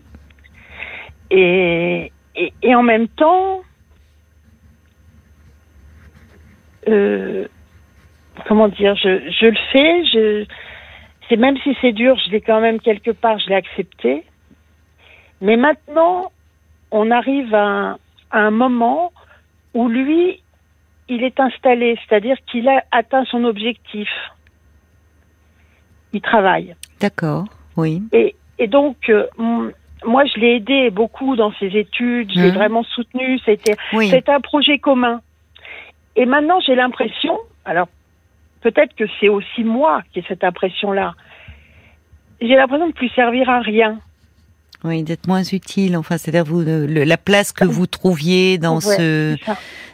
Et, 1.31 2.11
et, 2.35 2.53
et 2.61 2.75
en 2.75 2.83
même 2.83 3.07
temps, 3.07 3.61
euh, 6.87 7.47
comment 8.47 8.67
dire, 8.67 8.95
je, 8.95 9.31
je 9.39 9.45
le 9.47 9.57
fais, 9.71 10.05
je, 10.05 10.45
c'est 11.29 11.37
même 11.37 11.57
si 11.63 11.75
c'est 11.81 11.93
dur, 11.93 12.17
je 12.25 12.31
l'ai 12.31 12.41
quand 12.41 12.61
même 12.61 12.79
quelque 12.79 13.11
part, 13.11 13.39
je 13.39 13.49
l'ai 13.49 13.55
accepté. 13.55 14.23
Mais 15.41 15.57
maintenant, 15.57 16.31
on 16.91 17.11
arrive 17.11 17.53
à, 17.53 17.97
à, 18.31 18.39
un 18.39 18.51
moment 18.51 19.11
où 19.73 19.87
lui, 19.89 20.41
il 21.07 21.23
est 21.23 21.39
installé, 21.39 21.97
c'est-à-dire 22.07 22.37
qu'il 22.45 22.67
a 22.67 22.83
atteint 22.91 23.25
son 23.25 23.43
objectif. 23.43 24.09
Il 26.13 26.21
travaille. 26.21 26.75
D'accord, 26.99 27.45
oui. 27.77 28.01
Et, 28.11 28.35
et 28.57 28.67
donc, 28.67 29.09
euh, 29.09 29.27
moi, 30.05 30.23
je 30.25 30.39
l'ai 30.39 30.55
aidé 30.55 30.89
beaucoup 30.89 31.35
dans 31.35 31.51
ses 31.53 31.67
études, 31.77 32.31
je 32.33 32.39
l'ai 32.39 32.51
mmh. 32.51 32.55
vraiment 32.55 32.83
soutenu, 32.83 33.39
c'était 33.39 33.75
oui. 33.93 34.11
un 34.27 34.41
projet 34.41 34.79
commun. 34.79 35.21
Et 36.15 36.25
maintenant, 36.25 36.59
j'ai 36.61 36.75
l'impression, 36.75 37.37
alors 37.65 37.87
peut-être 38.61 38.95
que 38.95 39.03
c'est 39.19 39.29
aussi 39.29 39.63
moi 39.63 40.01
qui 40.11 40.19
ai 40.19 40.25
cette 40.27 40.43
impression-là, 40.43 41.13
j'ai 42.41 42.55
l'impression 42.55 42.87
de 42.87 42.93
plus 42.93 43.09
servir 43.09 43.49
à 43.49 43.59
rien. 43.59 43.99
Oui, 44.85 45.03
d'être 45.03 45.27
moins 45.27 45.43
utile. 45.43 45.97
Enfin, 45.97 46.17
c'est-à-dire 46.17 46.45
vous 46.45 46.61
le, 46.61 46.85
la 47.03 47.17
place 47.17 47.51
que 47.51 47.65
vous 47.65 47.87
trouviez 47.87 48.57
dans 48.57 48.75
Ouais, 48.79 48.95
ce 48.97 49.35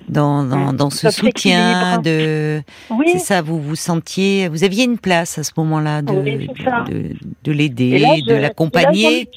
dans 0.09 0.43
dans, 0.43 0.73
dans 0.73 0.89
ce 0.89 1.09
soutien 1.11 1.97
équilibre. 1.97 2.01
de 2.01 2.61
Oui, 2.89 3.05
c'est 3.13 3.19
ça 3.19 3.41
vous 3.41 3.61
vous 3.61 3.75
sentiez 3.75 4.47
vous 4.47 4.63
aviez 4.63 4.83
une 4.83 4.97
place 4.97 5.37
à 5.37 5.43
ce 5.43 5.51
moment-là 5.57 6.01
de 6.01 6.11
Oui, 6.11 6.47
de, 6.89 7.15
de, 7.43 7.51
l'aider 7.51 8.21
de 8.27 8.33
l'accompagner 8.33 9.29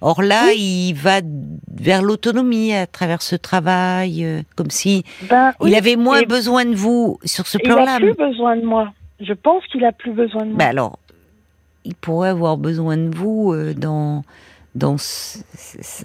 or 0.00 0.20
là 0.22 0.52
il 0.56 0.92
va 0.94 1.20
vers 1.72 2.02
l'autonomie 2.02 2.74
à 2.74 2.86
travers 2.86 3.22
ce 3.22 3.36
travail 3.36 4.24
euh, 4.24 4.42
comme 4.56 4.70
si 4.70 5.04
Ben, 5.30 5.52
il 5.64 5.74
avait 5.76 5.96
moins 5.96 6.22
besoin 6.22 6.64
de 6.64 6.74
vous 6.74 7.18
sur 7.24 7.46
ce 7.46 7.58
il 7.62 7.70
a 7.70 7.74
plan-là 7.74 7.96
plus 7.98 8.14
besoin 8.14 8.56
de 8.56 8.64
moi. 8.64 8.92
Je 9.20 9.32
pense 9.32 9.64
qu'il 9.70 9.84
a 9.84 9.92
plus 9.92 10.12
besoin 10.12 10.42
de 10.42 10.48
moi. 10.50 10.58
Ben 10.58 10.66
alors, 10.68 10.98
il 11.84 11.94
pourrait 11.94 12.28
avoir 12.30 12.56
besoin 12.56 12.96
de 12.96 13.14
vous 13.14 13.52
euh, 13.52 13.72
dans 13.74 14.24
dans 14.74 14.98
ce- 14.98 15.38
ce- 15.56 15.82
ce- 15.82 16.04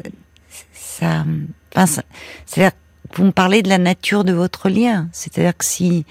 ça. 0.72 1.24
Enfin, 1.76 1.86
ça- 1.86 2.04
c'est-à-dire, 2.46 2.76
vous 3.16 3.26
me 3.26 3.32
parlez 3.32 3.62
de 3.62 3.70
la 3.70 3.78
nature 3.78 4.24
de 4.24 4.34
votre 4.34 4.70
lien. 4.70 5.08
C'est-à-dire 5.12 5.56
que 5.58 5.66
si, 5.66 6.06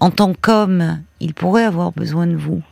en 0.00 0.10
tant 0.10 0.32
qu'homme, 0.34 1.02
il 1.20 1.34
pourrait 1.34 1.64
avoir 1.64 1.92
besoin 1.92 2.26
de 2.26 2.36
vous, 2.36 2.62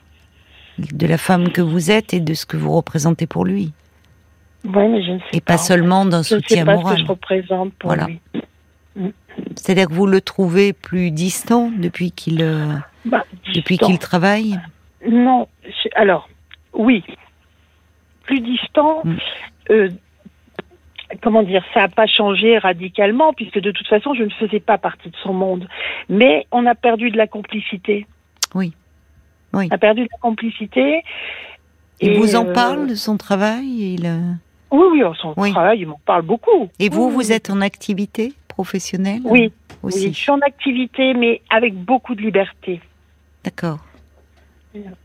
de 0.79 1.07
la 1.07 1.19
femme 1.19 1.51
que 1.53 1.61
vous 1.63 1.91
êtes 1.91 2.13
et 2.15 2.21
de 2.21 2.35
ce 2.35 2.47
que 2.47 2.57
vous 2.57 2.73
représentez 2.73 3.27
pour 3.27 3.45
lui, 3.45 3.73
Ouais, 4.65 4.89
mais 4.89 5.03
je 5.05 5.13
ne 5.13 5.19
sais 5.21 5.25
et 5.35 5.41
pas. 5.41 5.55
pas 5.55 5.59
seulement 5.59 6.05
d'un 6.05 6.19
ne 6.19 6.23
sais 6.25 6.35
soutien 6.37 6.65
pas 6.65 6.73
ce 6.77 6.81
moral. 6.81 6.97
que 6.97 7.03
je 7.03 7.07
représente 7.07 7.73
pour 7.75 7.89
Voilà. 7.91 8.07
lui. 8.07 8.21
C'est-à-dire 9.57 9.89
que 9.89 9.93
vous 9.93 10.07
le 10.07 10.21
trouvez 10.21 10.73
plus 10.73 11.11
distant 11.11 11.71
depuis 11.71 12.11
qu'il 12.11 12.43
euh, 12.43 12.73
Bah, 13.05 13.25
depuis 13.55 13.79
qu'il 13.79 13.99
travaille? 13.99 14.59
Non, 15.09 15.47
alors, 15.95 16.29
oui. 16.73 17.05
Plus 18.27 18.41
distant, 18.41 19.03
Mm. 19.05 19.17
euh, 19.71 19.89
comment 21.23 21.43
dire, 21.43 21.65
ça 21.73 21.81
n'a 21.81 21.89
pas 21.89 22.07
changé 22.07 22.59
radicalement, 22.59 23.33
puisque 23.33 23.59
de 23.61 23.71
toute 23.71 23.87
façon, 23.87 24.15
je 24.15 24.25
ne 24.25 24.31
faisais 24.31 24.61
pas 24.61 24.79
partie 24.79 25.09
de 25.11 25.17
son 25.23 25.33
monde. 25.33 25.69
Mais 26.09 26.47
on 26.53 26.67
a 26.67 26.75
perdu 26.75 27.11
de 27.11 27.17
la 27.17 27.27
complicité. 27.27 28.07
Oui. 28.55 28.73
Oui. 29.53 29.69
On 29.71 29.75
a 29.75 29.79
perdu 29.79 30.03
de 30.03 30.09
la 30.13 30.19
complicité. 30.19 31.03
Il 32.01 32.13
Et, 32.13 32.19
vous 32.19 32.37
en 32.37 32.47
euh, 32.47 32.53
parle 32.53 32.89
de 32.89 32.95
son 32.95 33.17
travail. 33.17 33.65
Il, 33.95 34.07
euh, 34.07 34.19
Oui, 34.71 34.87
oui, 34.93 35.03
son 35.21 35.33
Oui. 35.37 35.53
travail, 35.53 35.79
il 35.81 35.87
m'en 35.87 36.01
parle 36.05 36.23
beaucoup. 36.23 36.69
Et 36.79 36.89
vous, 36.91 37.07
Oui, 37.07 37.15
vous 37.15 37.33
êtes 37.33 37.49
en 37.51 37.61
activité 37.61 38.33
professionnelle 38.49 39.21
Oui, 39.25 39.53
aussi. 39.83 40.07
oui, 40.09 40.13
je 40.13 40.19
suis 40.19 40.31
en 40.31 40.41
activité, 40.41 41.15
mais 41.15 41.41
avec 41.49 41.75
beaucoup 41.75 42.15
de 42.15 42.21
liberté. 42.23 42.81
D'accord. 43.45 43.79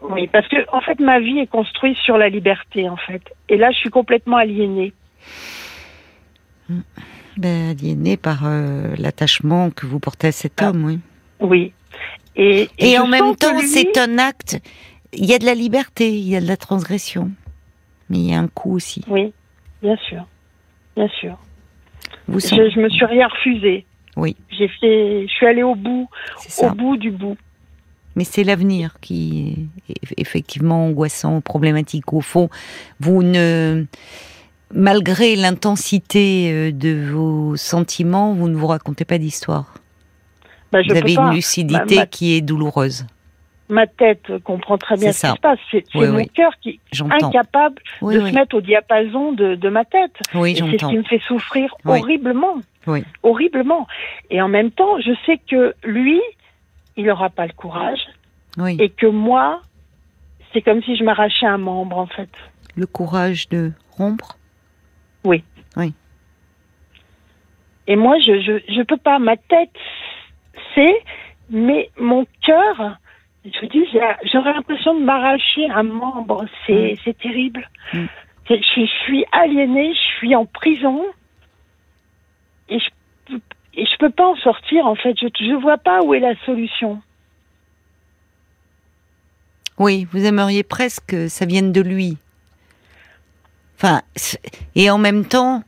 Oui, 0.01 0.27
parce 0.27 0.47
que 0.47 0.57
en 0.71 0.81
fait, 0.81 0.99
ma 0.99 1.19
vie 1.19 1.39
est 1.39 1.47
construite 1.47 1.97
sur 1.97 2.17
la 2.17 2.29
liberté, 2.29 2.89
en 2.89 2.97
fait. 2.97 3.21
Et 3.49 3.57
là, 3.57 3.71
je 3.71 3.77
suis 3.77 3.89
complètement 3.89 4.37
aliénée. 4.37 4.93
Ben, 7.37 7.69
aliéné 7.71 8.17
par 8.17 8.45
euh, 8.45 8.95
l'attachement 8.97 9.71
que 9.71 9.85
vous 9.85 9.99
portez 9.99 10.27
à 10.27 10.31
cet 10.31 10.61
Ah. 10.61 10.69
homme, 10.69 10.85
oui. 10.85 10.99
Oui. 11.39 11.73
Et, 12.35 12.69
Et, 12.77 12.97
en 12.99 13.07
même 13.07 13.35
temps, 13.35 13.57
lui- 13.59 13.67
c'est 13.67 13.97
un 13.97 14.17
acte. 14.17 14.59
Il 15.13 15.25
y 15.25 15.33
a 15.33 15.39
de 15.39 15.45
la 15.45 15.53
liberté, 15.55 16.09
il 16.09 16.27
y 16.29 16.35
a 16.35 16.41
de 16.41 16.47
la 16.47 16.55
transgression, 16.57 17.31
mais 18.09 18.17
il 18.19 18.29
y 18.31 18.33
a 18.33 18.39
un 18.39 18.47
coût 18.47 18.73
aussi. 18.75 19.03
Oui, 19.09 19.33
bien 19.81 19.97
sûr, 19.97 20.25
bien 20.95 21.09
sûr. 21.09 21.37
Vous 22.27 22.39
Je, 22.39 22.47
sentez 22.47 22.71
je 22.71 22.79
me 22.79 22.89
suis 22.89 23.05
rien 23.05 23.27
refusé. 23.27 23.85
Oui, 24.15 24.35
J'ai 24.49 24.67
fait, 24.67 25.25
je 25.27 25.31
suis 25.33 25.45
allée 25.45 25.63
au 25.63 25.75
bout, 25.75 26.09
au 26.61 26.69
bout 26.69 26.95
du 26.97 27.11
bout. 27.11 27.37
Mais 28.15 28.23
c'est 28.23 28.43
l'avenir 28.43 28.95
qui 29.01 29.69
est 29.89 29.93
eff- 29.93 30.13
effectivement 30.17 30.85
angoissant, 30.87 31.41
problématique. 31.41 32.11
Au 32.13 32.21
fond, 32.21 32.49
vous 32.99 33.23
ne, 33.23 33.85
malgré 34.73 35.35
l'intensité 35.35 36.51
euh, 36.51 36.71
de 36.71 37.09
vos 37.11 37.55
sentiments, 37.55 38.33
vous 38.33 38.49
ne 38.49 38.55
vous 38.55 38.67
racontez 38.67 39.05
pas 39.05 39.17
d'histoire. 39.17 39.73
Bah, 40.71 40.79
Vous 40.87 40.95
avez 40.95 41.15
pas. 41.15 41.27
une 41.29 41.35
lucidité 41.35 41.95
ma- 41.95 42.05
qui 42.05 42.33
est 42.35 42.41
douloureuse. 42.41 43.05
Ma 43.69 43.87
tête 43.87 44.37
comprend 44.43 44.77
très 44.77 44.97
bien 44.97 45.13
ce 45.13 45.27
qui 45.27 45.33
se 45.33 45.39
passe. 45.39 45.59
C'est 45.71 45.83
Oui, 45.95 46.07
mon 46.09 46.17
oui. 46.17 46.27
cœur 46.27 46.51
qui 46.61 46.69
est 46.91 47.01
incapable 47.09 47.75
Oui, 48.01 48.15
de 48.15 48.19
se 48.27 48.33
mettre 48.33 48.55
au 48.57 48.61
diapason 48.61 49.31
de, 49.31 49.55
de 49.55 49.69
ma 49.69 49.85
tête. 49.85 50.11
Oui, 50.35 50.55
c'est 50.57 50.77
ce 50.77 50.87
qui 50.89 50.97
me 50.97 51.03
fait 51.03 51.21
souffrir 51.25 51.73
horriblement. 51.85 52.55
Oui. 52.87 53.03
Horriblement. 53.23 53.87
Et 54.29 54.41
en 54.41 54.49
même 54.49 54.71
temps, 54.71 54.99
je 54.99 55.11
sais 55.25 55.39
que 55.49 55.73
lui, 55.85 56.19
il 57.01 57.07
n'aura 57.07 57.29
pas 57.29 57.45
le 57.45 57.53
courage. 57.53 57.99
Oui. 58.57 58.77
Et 58.79 58.89
que 58.89 59.07
moi, 59.07 59.61
c'est 60.53 60.61
comme 60.61 60.81
si 60.83 60.95
je 60.95 61.03
m'arrachais 61.03 61.45
un 61.45 61.57
membre, 61.57 61.97
en 61.97 62.07
fait. 62.07 62.29
Le 62.75 62.85
courage 62.85 63.49
de 63.49 63.71
rompre. 63.97 64.37
Et 67.87 67.95
moi, 67.95 68.17
je, 68.19 68.39
je, 68.41 68.73
je 68.73 68.81
peux 68.83 68.97
pas. 68.97 69.19
Ma 69.19 69.35
tête, 69.37 69.71
c'est, 70.75 71.03
mais 71.49 71.89
mon 71.99 72.25
cœur, 72.45 72.97
je 73.43 73.59
vous 73.59 73.67
dis, 73.67 73.85
j'aurais 74.31 74.53
l'impression 74.53 74.97
de 74.97 75.03
m'arracher 75.03 75.69
un 75.69 75.83
membre. 75.83 76.45
C'est, 76.65 76.97
c'est 77.03 77.17
terrible. 77.17 77.67
Mm. 77.93 78.05
C'est- 78.47 78.61
Je, 78.63 78.81
je 78.81 78.85
suis 79.05 79.25
aliénée, 79.31 79.93
je 79.93 80.17
suis 80.17 80.35
en 80.35 80.45
prison. 80.45 81.03
Et 82.69 82.79
je, 82.79 83.35
et 83.73 83.85
je 83.85 83.97
peux 83.99 84.09
pas 84.09 84.27
en 84.27 84.35
sortir, 84.37 84.85
en 84.85 84.95
fait. 84.95 85.15
Je, 85.19 85.27
je 85.39 85.53
vois 85.61 85.77
pas 85.77 86.01
où 86.03 86.13
est 86.13 86.19
la 86.19 86.35
solution. 86.45 87.01
Oui, 89.77 90.07
vous 90.11 90.25
aimeriez 90.25 90.63
presque 90.63 91.03
que 91.07 91.27
ça 91.27 91.45
vienne 91.45 91.71
de 91.71 91.81
lui. 91.81 92.17
Enfin, 93.77 94.01
et 94.75 94.91
en 94.91 94.99
même 94.99 95.25
temps, 95.25 95.63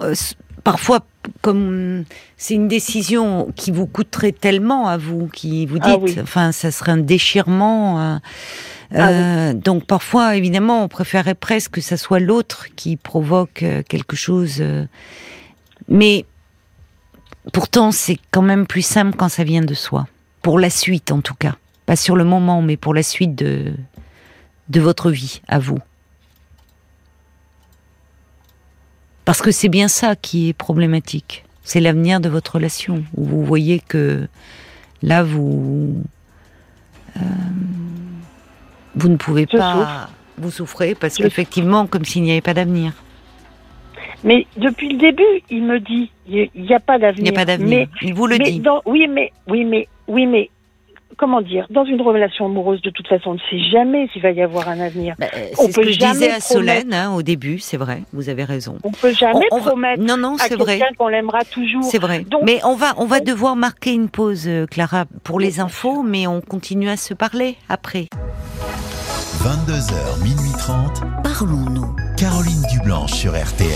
euh, 0.00 0.14
parfois, 0.62 1.00
comme 1.40 2.04
c'est 2.36 2.54
une 2.54 2.68
décision 2.68 3.50
qui 3.56 3.72
vous 3.72 3.86
coûterait 3.86 4.30
tellement 4.32 4.86
à 4.86 4.96
vous, 4.96 5.26
qui 5.26 5.66
vous 5.66 5.78
dites, 5.80 5.94
Ah 5.94 5.98
oui. 5.98 6.16
enfin, 6.22 6.52
ça 6.52 6.70
serait 6.70 6.92
un 6.92 6.98
déchirement. 6.98 8.00
euh, 8.00 8.16
Ah 8.94 9.08
euh, 9.08 9.52
Donc 9.54 9.84
parfois, 9.86 10.36
évidemment, 10.36 10.84
on 10.84 10.88
préférerait 10.88 11.34
presque 11.34 11.72
que 11.72 11.80
ça 11.80 11.96
soit 11.96 12.20
l'autre 12.20 12.68
qui 12.76 12.96
provoque 12.96 13.64
euh, 13.64 13.82
quelque 13.82 14.14
chose. 14.14 14.58
euh, 14.60 14.84
mais 15.88 16.24
pourtant, 17.52 17.92
c'est 17.92 18.18
quand 18.30 18.42
même 18.42 18.66
plus 18.66 18.82
simple 18.82 19.16
quand 19.16 19.28
ça 19.28 19.44
vient 19.44 19.62
de 19.62 19.74
soi. 19.74 20.06
Pour 20.42 20.58
la 20.58 20.70
suite, 20.70 21.12
en 21.12 21.20
tout 21.20 21.34
cas. 21.34 21.56
Pas 21.86 21.96
sur 21.96 22.16
le 22.16 22.24
moment, 22.24 22.62
mais 22.62 22.76
pour 22.76 22.94
la 22.94 23.02
suite 23.02 23.34
de, 23.34 23.72
de 24.68 24.80
votre 24.80 25.10
vie, 25.10 25.40
à 25.48 25.58
vous. 25.58 25.78
Parce 29.24 29.40
que 29.40 29.50
c'est 29.50 29.68
bien 29.68 29.88
ça 29.88 30.16
qui 30.16 30.48
est 30.48 30.52
problématique. 30.52 31.44
C'est 31.62 31.80
l'avenir 31.80 32.20
de 32.20 32.28
votre 32.28 32.56
relation. 32.56 33.04
Où 33.16 33.24
vous 33.24 33.44
voyez 33.44 33.80
que 33.80 34.28
là, 35.02 35.22
vous. 35.22 36.02
euh, 37.16 37.20
vous 38.94 39.08
ne 39.08 39.16
pouvez 39.16 39.46
Je 39.50 39.56
pas. 39.56 40.10
Vous 40.36 40.50
souffrez 40.50 40.94
parce 40.94 41.14
qu'effectivement, 41.14 41.86
comme 41.86 42.04
s'il 42.04 42.22
n'y 42.22 42.32
avait 42.32 42.40
pas 42.40 42.54
d'avenir. 42.54 42.92
Mais 44.24 44.46
depuis 44.56 44.88
le 44.88 44.98
début, 44.98 45.22
il 45.50 45.62
me 45.64 45.78
dit, 45.80 46.10
il 46.26 46.48
n'y 46.56 46.74
a 46.74 46.80
pas 46.80 46.96
Il 46.96 47.00
d'avenir. 47.02 47.22
n'y 47.24 47.28
a 47.28 47.32
pas 47.32 47.44
d'avenir. 47.44 47.68
Mais 47.68 47.88
Il 48.02 48.14
vous 48.14 48.26
le 48.26 48.38
mais 48.38 48.44
dit. 48.50 48.60
dans- 48.60 48.80
oui, 48.86 49.06
mais 49.08 49.30
oui, 49.48 49.64
mais 49.64 49.86
oui, 50.08 50.26
mais 50.26 50.50
comment 51.16 51.40
dire, 51.42 51.66
dans 51.70 51.84
une 51.84 52.00
relation 52.00 52.46
amoureuse, 52.46 52.80
de 52.82 52.90
toute 52.90 53.06
façon, 53.06 53.30
on 53.30 53.34
ne 53.34 53.38
sait 53.50 53.70
jamais 53.70 54.08
s'il 54.12 54.22
va 54.22 54.30
y 54.32 54.42
avoir 54.42 54.68
un 54.68 54.80
avenir. 54.80 55.14
Bah, 55.18 55.26
c'est 55.52 55.70
ce 55.70 55.76
que 55.80 55.88
je 55.92 55.98
disais 55.98 56.30
à 56.30 56.40
Solène 56.40 56.92
hein, 56.92 57.12
au 57.14 57.22
début, 57.22 57.58
c'est 57.60 57.76
vrai, 57.76 58.02
vous 58.12 58.28
avez 58.30 58.42
raison. 58.44 58.78
On 58.82 58.90
peut 58.90 59.12
jamais 59.12 59.46
promettre 59.50 60.02
non, 60.02 60.16
non, 60.16 60.36
à 60.40 60.48
quelqu'un 60.48 60.86
qu'on 60.98 61.08
l'aimera 61.08 61.44
toujours. 61.44 61.84
C'est 61.84 62.00
vrai. 62.00 62.24
mais 62.44 62.58
on 62.64 62.74
va, 62.74 62.94
on 62.96 63.04
va 63.06 63.20
devoir 63.20 63.54
marquer 63.56 63.92
une 63.92 64.08
pause, 64.08 64.48
euh, 64.48 64.66
Clara, 64.66 65.04
pour 65.22 65.38
les 65.38 65.60
infos, 65.60 66.02
mais 66.02 66.26
on 66.26 66.40
continue 66.40 66.88
à 66.88 66.96
se 66.96 67.14
parler 67.14 67.56
après. 67.68 68.06
22h, 69.44 70.22
minuit 70.24 70.52
30. 70.58 71.02
Parlons-nous. 71.22 71.94
Caroline 72.16 72.62
Dublanche 72.70 73.12
sur 73.12 73.32
RTN. 73.32 73.68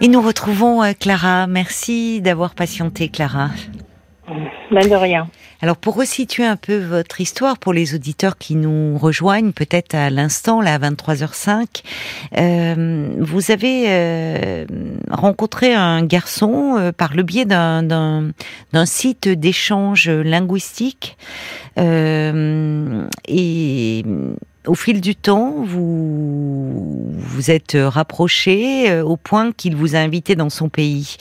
Et 0.00 0.08
nous 0.08 0.22
retrouvons 0.22 0.82
euh, 0.82 0.92
Clara. 0.98 1.46
Merci 1.46 2.22
d'avoir 2.22 2.54
patienté, 2.54 3.10
Clara. 3.10 3.50
Alors 5.62 5.76
pour 5.76 5.96
resituer 5.96 6.46
un 6.46 6.56
peu 6.56 6.78
votre 6.78 7.20
histoire 7.20 7.58
pour 7.58 7.74
les 7.74 7.94
auditeurs 7.94 8.38
qui 8.38 8.56
nous 8.56 8.96
rejoignent 8.96 9.52
peut-être 9.52 9.94
à 9.94 10.08
l'instant 10.08 10.62
là 10.62 10.74
à 10.74 10.78
23h05, 10.78 11.82
euh, 12.38 13.14
vous 13.18 13.50
avez 13.50 13.84
euh, 13.88 14.64
rencontré 15.10 15.74
un 15.74 16.02
garçon 16.02 16.76
euh, 16.78 16.92
par 16.92 17.14
le 17.14 17.22
biais 17.22 17.44
d'un 17.44 17.82
d'un 17.82 18.86
site 18.86 19.28
d'échange 19.28 20.08
linguistique 20.08 21.18
et 21.76 24.04
au 24.66 24.74
fil 24.74 25.00
du 25.00 25.16
temps, 25.16 25.62
vous 25.64 27.10
vous 27.12 27.50
êtes 27.50 27.78
rapproché 27.80 28.90
euh, 28.90 29.02
au 29.02 29.16
point 29.16 29.52
qu'il 29.52 29.74
vous 29.74 29.94
a 29.94 29.98
invité 29.98 30.34
dans 30.36 30.50
son 30.50 30.68
pays 30.68 31.16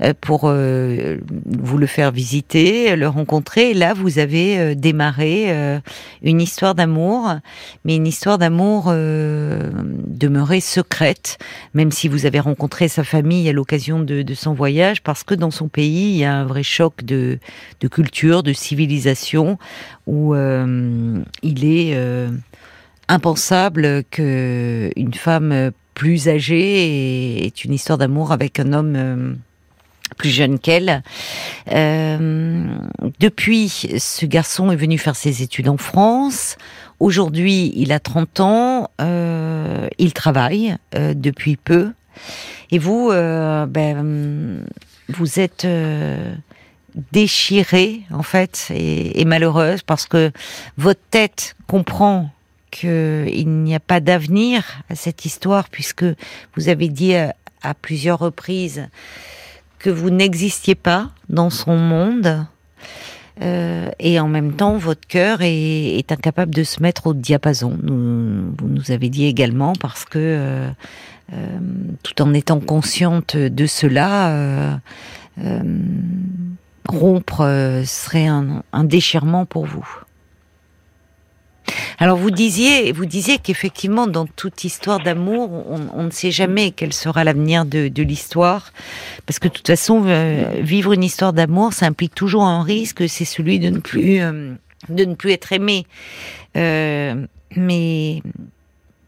euh, 0.00 0.12
pour 0.20 0.42
euh, 0.44 1.16
vous 1.46 1.78
le 1.78 1.86
faire 1.86 2.12
visiter, 2.12 2.94
le 2.94 3.08
rencontrer. 3.08 3.70
Et 3.70 3.74
là, 3.74 3.94
vous 3.94 4.20
avez 4.20 4.76
démarré 4.76 5.80
une 6.22 6.40
histoire 6.40 6.74
d'amour, 6.74 7.34
mais 7.84 7.96
une 7.96 8.06
histoire 8.06 8.38
d'amour 8.38 8.86
demeurée 8.86 10.60
secrète, 10.60 11.38
même 11.74 11.90
si 11.90 12.08
vous 12.08 12.26
avez 12.26 12.40
rencontré 12.40 12.88
sa 12.88 13.04
famille 13.04 13.48
à 13.48 13.52
l'occasion 13.52 14.00
de, 14.00 14.22
de, 14.22 14.34
son 14.34 14.54
voyage, 14.54 15.02
parce 15.02 15.24
que 15.24 15.34
dans 15.34 15.50
son 15.50 15.68
pays, 15.68 16.10
il 16.10 16.16
y 16.16 16.24
a 16.24 16.34
un 16.34 16.44
vrai 16.44 16.62
choc 16.62 17.04
de, 17.04 17.38
de 17.80 17.88
culture, 17.88 18.42
de 18.42 18.52
civilisation, 18.52 19.58
où 20.06 20.34
il 20.34 21.64
est 21.64 21.96
impensable 23.08 24.04
que 24.10 24.90
une 24.96 25.14
femme 25.14 25.72
plus 25.96 26.28
âgée 26.28 27.46
ait 27.46 27.48
une 27.48 27.72
histoire 27.72 27.96
d'amour 27.96 28.30
avec 28.30 28.60
un 28.60 28.74
homme 28.74 28.94
euh, 28.96 29.34
plus 30.18 30.28
jeune 30.28 30.58
qu'elle. 30.58 31.02
Euh, 31.72 32.66
depuis, 33.18 33.68
ce 33.68 34.26
garçon 34.26 34.70
est 34.70 34.76
venu 34.76 34.98
faire 34.98 35.16
ses 35.16 35.42
études 35.42 35.68
en 35.68 35.78
France. 35.78 36.58
Aujourd'hui, 37.00 37.72
il 37.76 37.92
a 37.92 37.98
30 37.98 38.40
ans. 38.40 38.90
Euh, 39.00 39.88
il 39.98 40.12
travaille 40.12 40.76
depuis 40.92 41.56
peu. 41.56 41.92
Et 42.70 42.78
vous, 42.78 43.10
ben, 43.10 44.64
vous 45.08 45.40
êtes 45.40 45.66
déchirée 47.12 48.02
en 48.10 48.22
fait 48.22 48.68
et 48.70 49.24
malheureuse 49.26 49.82
parce 49.82 50.06
que 50.06 50.32
votre 50.78 51.00
tête 51.10 51.56
comprend 51.66 52.30
qu'il 52.78 53.48
n'y 53.48 53.74
a 53.74 53.80
pas 53.80 54.00
d'avenir 54.00 54.82
à 54.90 54.94
cette 54.94 55.24
histoire, 55.24 55.68
puisque 55.68 56.04
vous 56.56 56.68
avez 56.68 56.88
dit 56.88 57.14
à, 57.14 57.34
plusieurs 57.80 58.18
reprises 58.18 58.88
que 59.78 59.90
vous 59.90 60.10
n'existiez 60.10 60.74
pas 60.74 61.10
dans 61.28 61.50
son 61.50 61.76
monde. 61.76 62.46
Euh, 63.42 63.90
et 63.98 64.20
en 64.20 64.28
même 64.28 64.52
temps, 64.52 64.76
votre 64.76 65.06
cœur 65.06 65.38
est, 65.42 66.10
incapable 66.10 66.54
de 66.54 66.64
se 66.64 66.82
mettre 66.82 67.08
au 67.08 67.14
diapason. 67.14 67.76
vous 67.82 68.68
nous 68.68 68.90
avez 68.90 69.08
dit 69.10 69.26
également 69.26 69.72
parce 69.74 70.04
que, 70.04 70.18
euh, 70.18 70.70
euh, 71.32 71.58
tout 72.02 72.22
en 72.22 72.32
étant 72.32 72.60
consciente 72.60 73.36
de 73.36 73.66
cela, 73.66 74.80
rompre 76.88 77.82
serait 77.84 78.26
un 78.26 78.84
déchirement 78.84 79.44
pour 79.44 79.66
vous. 79.66 80.05
Alors 81.98 82.18
vous 82.18 82.30
disiez, 82.30 82.92
vous 82.92 83.06
disiez 83.06 83.38
qu'effectivement 83.38 84.06
dans 84.06 84.26
toute 84.26 84.64
histoire 84.64 85.00
d'amour, 85.00 85.66
on, 85.94 86.02
ne 86.02 86.10
sait 86.10 86.30
jamais 86.30 86.70
quel 86.70 86.92
sera 86.92 87.24
l'avenir 87.24 87.64
de, 87.64 88.02
l'histoire, 88.02 88.72
parce 89.24 89.38
que 89.38 89.48
de 89.48 89.52
toute 89.52 89.66
façon, 89.66 90.04
euh, 90.06 90.60
vivre 90.60 90.92
une 90.92 91.04
histoire 91.04 91.32
d'amour, 91.32 91.72
ça 91.72 91.86
implique 91.86 92.14
toujours 92.14 92.44
un 92.44 92.62
risque, 92.62 93.08
c'est 93.08 93.24
celui 93.24 93.58
de 93.58 93.70
ne 93.70 93.78
plus 93.78 94.20
euh, 94.20 94.52
de 94.88 95.04
ne 95.04 95.14
plus 95.14 95.32
être 95.32 95.52
aimé. 95.52 95.86
Euh, 96.56 97.26
mais 97.56 98.22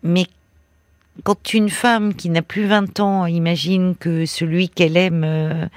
mais 0.02 0.26
quand 1.24 1.52
une 1.52 1.68
femme 1.68 2.14
qui 2.14 2.30
n'a 2.30 2.42
plus 2.42 2.66
20 2.66 3.00
ans 3.00 3.26
imagine 3.26 3.94
que 3.98 4.24
celui 4.24 4.68
qu'elle 4.68 4.96
aime 4.96 5.68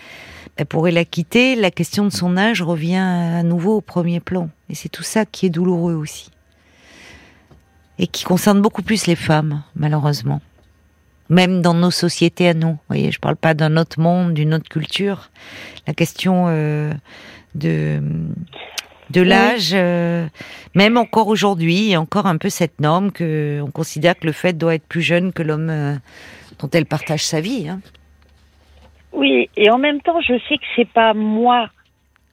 elle 0.57 0.65
pourrait 0.65 0.91
la 0.91 1.05
quitter, 1.05 1.55
la 1.55 1.71
question 1.71 2.05
de 2.05 2.11
son 2.11 2.37
âge 2.37 2.61
revient 2.61 2.95
à 2.95 3.41
nouveau 3.41 3.77
au 3.77 3.81
premier 3.81 4.19
plan. 4.19 4.49
Et 4.69 4.75
c'est 4.75 4.89
tout 4.89 5.03
ça 5.03 5.25
qui 5.25 5.47
est 5.47 5.49
douloureux 5.49 5.95
aussi 5.95 6.29
et 8.01 8.07
qui 8.07 8.23
concerne 8.25 8.61
beaucoup 8.61 8.81
plus 8.81 9.05
les 9.05 9.15
femmes, 9.15 9.61
malheureusement. 9.75 10.41
Même 11.29 11.61
dans 11.61 11.75
nos 11.75 11.91
sociétés 11.91 12.49
à 12.49 12.53
nous. 12.53 12.71
Vous 12.71 12.87
voyez, 12.89 13.11
je 13.11 13.19
parle 13.19 13.37
pas 13.37 13.53
d'un 13.53 13.77
autre 13.77 14.01
monde, 14.01 14.33
d'une 14.33 14.55
autre 14.55 14.67
culture. 14.67 15.29
La 15.87 15.93
question 15.93 16.47
euh, 16.49 16.91
de 17.55 18.01
de 19.11 19.21
l'âge, 19.21 19.71
euh, 19.73 20.25
même 20.73 20.95
encore 20.97 21.27
aujourd'hui, 21.27 21.75
il 21.75 21.89
y 21.89 21.95
a 21.95 22.01
encore 22.01 22.27
un 22.27 22.37
peu 22.37 22.49
cette 22.49 22.79
norme 22.79 23.11
que 23.11 23.59
on 23.61 23.69
considère 23.69 24.17
que 24.17 24.25
le 24.25 24.31
fait 24.31 24.53
doit 24.53 24.73
être 24.73 24.87
plus 24.87 25.01
jeune 25.01 25.33
que 25.33 25.43
l'homme 25.43 25.69
euh, 25.69 25.95
dont 26.59 26.69
elle 26.71 26.85
partage 26.85 27.25
sa 27.25 27.41
vie. 27.41 27.67
Hein. 27.67 27.81
Oui, 29.11 29.49
et 29.57 29.69
en 29.69 29.77
même 29.77 30.01
temps, 30.01 30.21
je 30.21 30.39
sais 30.47 30.57
que 30.57 30.63
c'est 30.77 30.89
pas 30.89 31.13
moi 31.13 31.69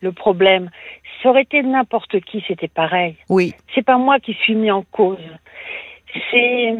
le 0.00 0.12
problème. 0.12 0.70
Ça 1.22 1.30
aurait 1.30 1.42
été 1.42 1.62
n'importe 1.62 2.20
qui, 2.20 2.44
c'était 2.46 2.68
pareil. 2.68 3.16
Oui. 3.28 3.54
C'est 3.74 3.84
pas 3.84 3.98
moi 3.98 4.20
qui 4.20 4.34
suis 4.34 4.54
mis 4.54 4.70
en 4.70 4.82
cause 4.82 5.18
c'est 6.30 6.76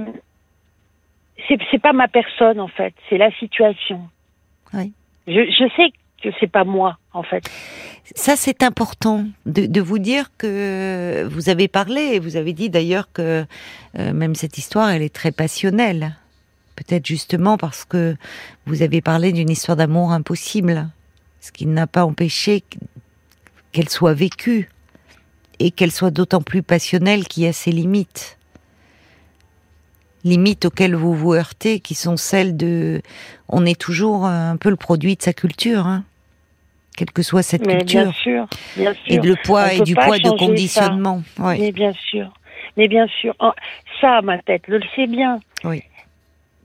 c'est 1.49 1.79
pas 1.81 1.93
ma 1.93 2.09
personne 2.09 2.61
en 2.61 2.69
fait, 2.69 2.95
c'est 3.09 3.17
la 3.17 3.31
situation. 3.39 4.09
Oui. 4.75 4.93
Je, 5.27 5.33
je 5.33 5.69
sais 5.77 5.93
que 6.23 6.29
c'est 6.41 6.51
pas 6.51 6.65
moi 6.65 6.99
en 7.13 7.23
fait. 7.23 7.49
Ça 8.15 8.37
c'est 8.37 8.63
important 8.63 9.25
de, 9.47 9.67
de, 9.67 9.81
vous 9.81 9.99
dire 9.99 10.31
que 10.37 11.27
vous 11.31 11.49
avez 11.49 11.69
parlé 11.69 12.01
et 12.15 12.19
vous 12.19 12.37
avez 12.37 12.53
dit 12.53 12.71
d'ailleurs 12.71 13.13
que 13.13 13.45
euh, 13.99 14.13
même 14.13 14.35
cette 14.35 14.59
histoire 14.59 14.91
elle 14.91 15.03
est 15.03 15.15
très 15.15 15.33
passionnelle. 15.33 16.17
Peut-être 16.77 17.07
justement 17.07 17.57
parce 17.57 17.85
que 17.85 18.17
vous 18.67 18.83
avez 18.83 19.01
parlé 19.01 19.33
d'une 19.33 19.51
histoire 19.51 19.77
d'amour 19.77 20.13
impossible, 20.13 20.89
ce 21.41 21.51
qui 21.51 21.67
n'a 21.67 21.87
pas 21.87 22.05
empêché 22.05 22.63
qu'elle 23.73 23.89
soit 23.89 24.15
vécue 24.15 24.69
et 25.59 25.71
qu'elle 25.71 25.93
soit 25.93 26.11
d'autant 26.11 26.43
plus 26.43 26.63
passionnelle 26.63 27.27
qu'il 27.27 27.45
y 27.45 27.47
a 27.47 27.53
ses 27.53 27.73
limites 27.73 28.39
limites 30.25 30.67
auxquelles 30.67 30.95
vous 30.95 31.15
vous 31.15 31.33
heurtez, 31.33 31.81
qui 31.81 31.95
sont 31.95 32.17
celles 32.17 32.57
de... 32.57 33.03
On 33.49 33.65
est 33.65 33.81
toujours 33.81 34.27
un 34.27 34.57
peu 34.57 34.69
le 34.69 34.77
produit 34.77 35.17
de 35.17 35.23
sa 35.23 35.33
culture, 35.33 35.87
hein 35.87 36.05
quelle 36.99 37.13
que 37.13 37.23
soit 37.23 37.43
cette 37.43 37.65
culture. 37.65 38.03
Bien 38.03 38.13
sûr, 38.13 38.47
bien 38.77 38.93
sûr. 38.93 39.03
Et 39.07 39.19
de 39.19 39.29
le 39.29 39.37
poids 39.45 39.73
et 39.73 39.81
du 39.83 39.95
poids 39.95 40.19
de 40.19 40.31
conditionnement. 40.31 41.23
Mais 41.39 41.71
bien 41.71 41.93
sûr, 41.93 42.33
mais 42.77 42.89
bien 42.89 43.07
sûr. 43.07 43.37
Ça, 44.01 44.21
ma 44.23 44.39
tête, 44.39 44.63
le 44.67 44.81
sais 44.97 45.07
bien. 45.07 45.39
Oui. 45.63 45.85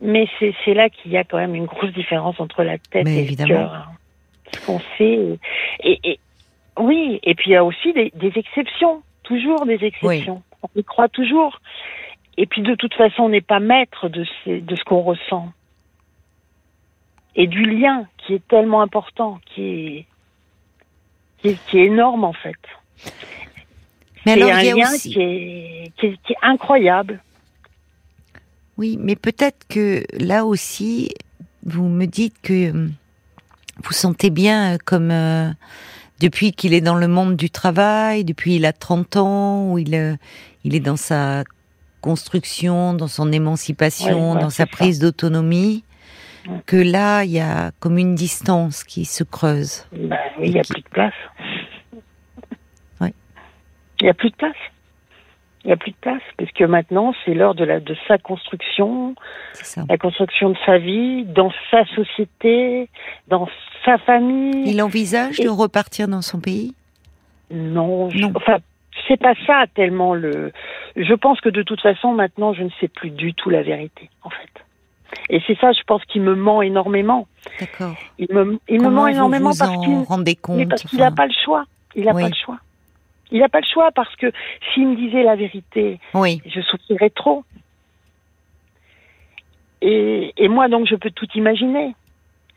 Mais 0.01 0.27
c'est 0.39 0.73
là 0.73 0.89
qu'il 0.89 1.11
y 1.11 1.17
a 1.17 1.23
quand 1.23 1.37
même 1.37 1.53
une 1.53 1.65
grosse 1.65 1.93
différence 1.93 2.39
entre 2.39 2.63
la 2.63 2.79
tête 2.79 3.07
et 3.07 3.27
le 3.27 3.45
cœur. 3.45 3.73
Hein. 3.73 3.85
Ce 4.53 4.65
qu'on 4.65 4.81
sait. 4.97 5.37
Et, 5.83 6.19
oui, 6.79 7.19
et 7.23 7.35
puis 7.35 7.51
il 7.51 7.53
y 7.53 7.55
a 7.55 7.63
aussi 7.63 7.93
des, 7.93 8.11
exceptions, 8.35 9.03
toujours 9.23 9.65
des 9.65 9.83
exceptions. 9.83 10.41
On 10.61 10.79
y 10.79 10.83
croit 10.83 11.09
toujours. 11.09 11.59
Et 12.37 12.45
puis 12.45 12.61
de 12.61 12.75
toute 12.75 12.93
façon, 12.93 13.23
on 13.23 13.29
n'est 13.29 13.41
pas 13.41 13.59
maître 13.59 14.09
de, 14.09 14.25
de 14.47 14.75
ce 14.75 14.83
qu'on 14.83 15.01
ressent. 15.01 15.51
Et 17.35 17.47
du 17.47 17.63
lien 17.63 18.05
qui 18.17 18.33
est 18.35 18.47
tellement 18.47 18.81
important, 18.81 19.39
qui 19.45 20.05
est, 21.41 21.57
qui 21.67 21.77
est, 21.79 21.85
énorme 21.85 22.23
en 22.23 22.33
fait. 22.33 22.55
Mais 24.25 24.33
alors, 24.33 24.51
un 24.51 24.61
il 24.61 24.65
y 24.65 24.71
a 24.71 24.75
lien 24.75 24.93
aussi... 24.93 25.11
qui, 25.11 25.19
est, 25.19 25.91
qui, 25.97 26.05
est, 26.07 26.17
qui 26.23 26.33
est 26.33 26.37
incroyable. 26.41 27.21
Oui, 28.77 28.97
mais 28.99 29.15
peut-être 29.15 29.67
que 29.67 30.03
là 30.17 30.45
aussi, 30.45 31.11
vous 31.65 31.87
me 31.87 32.05
dites 32.05 32.35
que 32.41 32.71
euh, 32.71 32.89
vous 33.83 33.93
sentez 33.93 34.29
bien 34.29 34.73
euh, 34.73 34.77
comme 34.83 35.11
euh, 35.11 35.49
depuis 36.19 36.51
qu'il 36.51 36.73
est 36.73 36.81
dans 36.81 36.95
le 36.95 37.07
monde 37.07 37.35
du 37.35 37.49
travail, 37.49 38.23
depuis 38.23 38.55
il 38.55 38.65
a 38.65 38.73
30 38.73 39.17
ans, 39.17 39.71
où 39.71 39.77
il, 39.77 40.17
il 40.63 40.75
est 40.75 40.79
dans 40.79 40.97
sa 40.97 41.43
construction, 42.01 42.93
dans 42.93 43.07
son 43.07 43.31
émancipation, 43.31 44.35
dans 44.35 44.49
sa 44.49 44.65
prise 44.65 44.99
d'autonomie, 44.99 45.83
que 46.65 46.75
là, 46.75 47.23
il 47.23 47.31
y 47.31 47.39
a 47.39 47.71
comme 47.79 47.97
une 47.97 48.15
distance 48.15 48.83
qui 48.83 49.05
se 49.05 49.23
creuse. 49.23 49.87
Oui, 49.93 50.09
il 50.41 50.51
n'y 50.51 50.59
a 50.59 50.63
plus 50.63 50.81
de 50.81 50.89
place. 50.89 51.13
Oui. 52.99 53.13
Il 54.01 54.03
n'y 54.03 54.09
a 54.09 54.13
plus 54.13 54.29
de 54.29 54.35
place. 54.35 54.55
Il 55.63 55.67
n'y 55.67 55.73
a 55.73 55.77
plus 55.77 55.91
de 55.91 55.95
place, 56.01 56.21
parce 56.37 56.51
que 56.51 56.65
maintenant, 56.65 57.13
c'est 57.23 57.33
l'heure 57.33 57.55
de, 57.55 57.63
la, 57.63 57.79
de 57.79 57.95
sa 58.07 58.17
construction, 58.17 59.15
la 59.87 59.97
construction 59.97 60.49
de 60.49 60.57
sa 60.65 60.77
vie, 60.77 61.23
dans 61.23 61.51
sa 61.71 61.85
société, 61.85 62.89
dans 63.29 63.47
sa 63.85 63.97
famille. 63.99 64.63
Il 64.69 64.81
envisage 64.81 65.39
de 65.39 65.47
repartir 65.47 66.09
dans 66.09 66.21
son 66.21 66.41
pays? 66.41 66.73
Non, 67.49 68.09
je- 68.09 68.17
Non. 68.17 68.33
enfin, 68.35 68.57
c'est 69.07 69.15
pas 69.19 69.35
ça 69.47 69.65
tellement 69.73 70.13
le. 70.15 70.51
Je 70.97 71.13
pense 71.13 71.39
que 71.39 71.49
de 71.49 71.63
toute 71.63 71.79
façon, 71.81 72.11
maintenant, 72.13 72.53
je 72.53 72.63
ne 72.63 72.69
sais 72.81 72.87
plus 72.89 73.09
du 73.09 73.33
tout 73.33 73.49
la 73.49 73.63
vérité, 73.63 74.09
en 74.23 74.29
fait. 74.29 74.49
Et 75.29 75.41
c'est 75.47 75.57
ça, 75.59 75.71
je 75.71 75.81
pense, 75.87 76.03
qui 76.05 76.19
me 76.19 76.35
ment 76.35 76.61
énormément. 76.61 77.27
D'accord. 77.59 77.95
Il 78.17 78.27
me, 78.33 78.59
il 78.67 78.79
me 78.79 78.83
Comment 78.85 79.01
ment 79.03 79.07
énormément 79.07 79.51
vous 79.51 79.57
parce 79.57 79.71
en 79.71 79.81
qu'il 79.81 79.97
rendez 80.07 80.35
compte 80.35 80.57
mais 80.57 80.65
parce 80.65 80.83
qu'il 80.83 80.99
enfin? 80.99 81.09
n'a 81.09 81.15
pas 81.15 81.27
le 81.27 81.33
choix. 81.45 81.63
Il 81.95 82.05
n'a 82.05 82.13
Oui. 82.13 82.23
pas 82.23 82.29
le 82.29 82.35
choix. 82.35 82.57
Il 83.33 83.39
n'a 83.39 83.49
pas 83.49 83.59
le 83.59 83.65
choix 83.65 83.91
parce 83.91 84.15
que 84.15 84.31
s'il 84.73 84.87
me 84.87 84.95
disait 84.95 85.23
la 85.23 85.35
vérité, 85.35 85.99
Oui, 86.13 86.39
je 86.45 86.61
souffrirais 86.61 87.09
trop. 87.09 87.43
Et, 89.81 90.31
et 90.37 90.47
moi, 90.47 90.69
donc, 90.69 90.87
je 90.87 90.95
peux 90.95 91.11
tout 91.11 91.27
imaginer. 91.35 91.95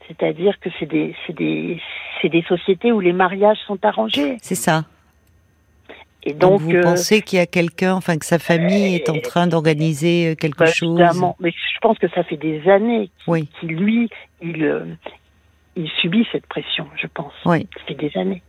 C'est-à-dire 0.07 0.57
que 0.61 0.69
c'est 0.79 0.85
des, 0.85 1.15
sociétés 2.47 2.91
où 2.93 2.99
les 3.01 3.11
mariages 3.11 3.57
sont 3.65 3.83
arrangés. 3.83 4.37
c'est 4.41 4.55
ça. 4.55 4.85
Et 6.23 6.33
Donc, 6.33 6.51
donc, 6.51 6.61
vous 6.61 6.75
euh, 6.75 6.83
pensez 6.83 7.21
qu'il 7.21 7.39
y 7.39 7.41
a 7.41 7.45
quelqu'un, 7.45 7.95
enfin 7.95 8.17
que 8.17 8.25
sa 8.25 8.39
famille 8.39 8.95
est 8.95 9.09
en 9.09 9.19
train 9.19 9.47
d'organiser 9.47 10.29
euh, 10.31 10.35
quelque 10.35 10.59
bah, 10.59 10.71
chose? 10.71 10.99
évidemment. 10.99 11.35
Mais 11.39 11.51
je 11.51 11.79
pense 11.81 11.97
que 11.97 12.07
ça 12.09 12.23
fait 12.23 12.37
des 12.37 12.69
années 12.69 13.09
Oui, 13.27 13.47
qu'il, 13.59 13.69
lui, 13.69 14.09
il, 14.41 14.63
euh, 14.63 14.85
il 15.75 15.89
subit 16.01 16.25
cette 16.31 16.45
pression, 16.45 16.87
je 16.95 17.07
pense. 17.07 17.33
oui. 17.45 17.67
Ça 17.77 17.83
fait 17.87 17.95
des 17.95 18.15
années. 18.17 18.41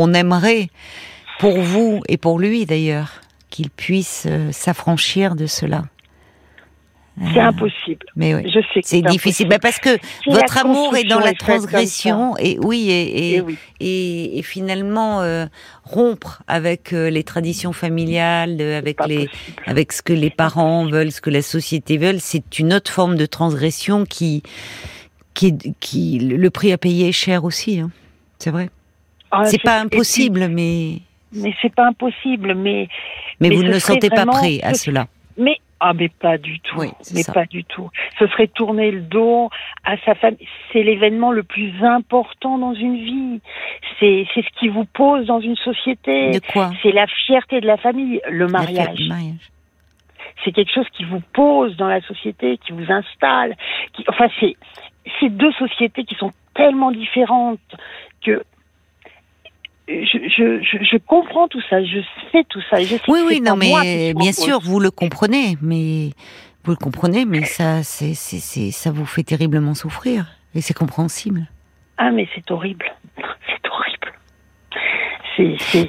On 0.00 0.14
aimerait, 0.14 0.68
pour 1.40 1.60
vous 1.60 2.00
et 2.08 2.16
pour 2.16 2.38
lui 2.38 2.64
d'ailleurs, 2.66 3.10
qu'il 3.50 3.68
puisse 3.70 4.26
euh, 4.28 4.52
s'affranchir 4.52 5.34
de 5.34 5.46
cela. 5.46 5.84
C'est 7.32 7.40
Euh, 7.40 7.46
impossible. 7.48 8.06
Mais 8.14 8.32
oui. 8.36 8.42
Je 8.46 8.60
sais 8.72 8.80
que 8.80 8.86
C'est 8.86 9.02
difficile. 9.02 9.48
Bah, 9.48 9.58
parce 9.60 9.80
que 9.80 9.90
Si 10.22 10.30
votre 10.30 10.56
amour 10.58 10.94
est 10.96 11.02
dans 11.02 11.18
la 11.18 11.32
transgression 11.32 12.36
et 12.38 12.58
oui 12.62 12.90
et, 12.90 13.34
et, 13.34 13.40
oui. 13.40 13.58
et, 13.80 14.38
et 14.38 14.42
finalement 14.44 15.20
euh, 15.22 15.46
rompre 15.82 16.42
avec 16.46 16.92
euh, 16.92 17.10
les 17.10 17.24
traditions 17.24 17.72
familiales, 17.72 18.60
avec 18.60 19.04
les 19.08 19.26
possible. 19.26 19.62
avec 19.66 19.92
ce 19.92 20.02
que 20.02 20.12
les 20.12 20.30
parents 20.30 20.86
veulent, 20.86 21.10
ce 21.10 21.20
que 21.20 21.30
la 21.30 21.42
société 21.42 21.98
veut, 21.98 22.16
c'est 22.20 22.60
une 22.60 22.72
autre 22.72 22.92
forme 22.92 23.16
de 23.16 23.26
transgression 23.26 24.04
qui 24.04 24.44
qui 25.34 25.58
qui 25.80 26.20
le 26.20 26.50
prix 26.50 26.72
à 26.72 26.78
payer 26.78 27.08
est 27.08 27.12
cher 27.26 27.42
aussi. 27.42 27.80
Hein. 27.80 27.90
C'est 28.38 28.50
vrai. 28.50 28.70
Ah, 29.30 29.44
c'est 29.44 29.62
pas 29.62 29.82
et 29.82 29.86
puis- 29.88 29.96
impossible, 29.98 30.48
mais 30.48 30.98
Mais 31.32 31.54
c'est 31.60 31.74
pas 31.74 31.86
impossible. 31.86 32.54
Mais 32.54 32.88
mais, 33.40 33.48
Mais 33.50 33.56
vous 33.56 33.62
ne 33.62 33.68
le 33.72 33.78
sentez 33.78 34.10
pas 34.10 34.26
prêt 34.26 34.60
à 34.62 34.74
ce- 34.74 34.84
cela. 34.86 35.06
Mais 35.36 35.58
ah 35.80 35.92
mais 35.94 36.08
pas 36.08 36.38
du 36.38 36.58
tout. 36.60 36.76
Oui, 36.80 36.88
mais 37.14 37.22
ça. 37.22 37.32
pas 37.32 37.44
du 37.46 37.62
tout. 37.64 37.88
Ce 38.18 38.26
serait 38.26 38.48
tourner 38.48 38.90
le 38.90 39.00
dos 39.02 39.48
à 39.84 39.96
sa 40.04 40.14
famille. 40.16 40.48
C'est 40.72 40.82
l'événement 40.82 41.30
le 41.30 41.44
plus 41.44 41.72
important 41.84 42.58
dans 42.58 42.74
une 42.74 42.96
vie. 42.96 43.40
C'est 44.00 44.26
c'est 44.34 44.42
ce 44.42 44.58
qui 44.58 44.68
vous 44.68 44.84
pose 44.86 45.26
dans 45.26 45.40
une 45.40 45.54
société. 45.56 46.30
De 46.32 46.40
quoi 46.52 46.70
C'est 46.82 46.90
la 46.92 47.06
fierté 47.06 47.60
de 47.60 47.66
la 47.66 47.76
famille, 47.76 48.20
le 48.28 48.48
mariage. 48.48 49.08
C'est 50.44 50.52
quelque 50.52 50.72
chose 50.72 50.86
qui 50.96 51.04
vous 51.04 51.20
pose 51.32 51.76
dans 51.76 51.88
la 51.88 52.00
société, 52.02 52.58
qui 52.58 52.72
vous 52.72 52.90
installe. 52.90 53.56
Qui, 53.92 54.04
enfin, 54.08 54.28
c'est 54.40 54.56
c'est 55.20 55.28
deux 55.30 55.52
sociétés 55.52 56.04
qui 56.04 56.14
sont 56.16 56.32
tellement 56.54 56.90
différentes 56.90 57.60
que 58.24 58.42
je, 59.88 60.18
je, 60.28 60.62
je, 60.62 60.84
je 60.84 60.96
comprends 60.98 61.48
tout 61.48 61.62
ça, 61.68 61.82
je 61.82 62.00
sais 62.30 62.44
tout 62.48 62.60
ça. 62.70 62.80
et 62.80 62.84
Je 62.84 62.96
sais 62.96 63.02
Oui, 63.08 63.20
oui, 63.26 63.40
non, 63.40 63.56
moi 63.56 63.80
mais 63.82 64.14
bien 64.14 64.32
sûr, 64.32 64.60
vous 64.60 64.80
le 64.80 64.90
comprenez, 64.90 65.56
mais 65.62 66.10
vous 66.64 66.72
le 66.72 66.76
comprenez, 66.76 67.24
mais 67.24 67.44
ça, 67.44 67.82
c'est, 67.82 68.14
c'est, 68.14 68.38
c'est, 68.38 68.70
ça 68.70 68.90
vous 68.90 69.06
fait 69.06 69.22
terriblement 69.22 69.74
souffrir, 69.74 70.26
et 70.54 70.60
c'est 70.60 70.74
compréhensible. 70.74 71.46
Ah, 71.96 72.10
mais 72.10 72.28
c'est 72.34 72.50
horrible. 72.50 72.86
C'est 73.16 73.70
horrible. 73.70 74.12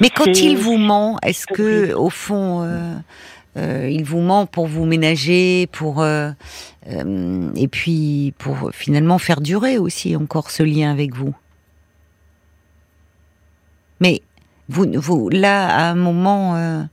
Mais 0.02 0.10
quand 0.10 0.26
il 0.28 0.58
vous 0.58 0.78
ment, 0.78 1.18
est-ce 1.24 1.48
que, 1.48 1.94
au 1.94 2.10
fond, 2.10 2.64
euh, 2.64 2.96
euh, 3.58 3.90
il 3.90 4.04
vous 4.04 4.22
ment 4.22 4.46
pour 4.46 4.68
vous 4.68 4.86
ménager, 4.86 5.68
pour 5.72 6.02
euh, 6.02 6.32
et 7.56 7.68
puis 7.68 8.34
pour 8.38 8.72
finalement 8.74 9.18
faire 9.18 9.42
durer 9.42 9.78
aussi 9.78 10.16
encore 10.16 10.52
ce 10.52 10.64
lien 10.64 10.92
avec 10.92 11.16
vous? 11.16 11.34
Mais 14.00 14.22
vous, 14.70 14.86
vous, 14.96 15.30
là, 15.30 15.68
à 15.68 15.92
un 15.92 15.96
moment, 15.96 16.56
euh, 16.56 16.84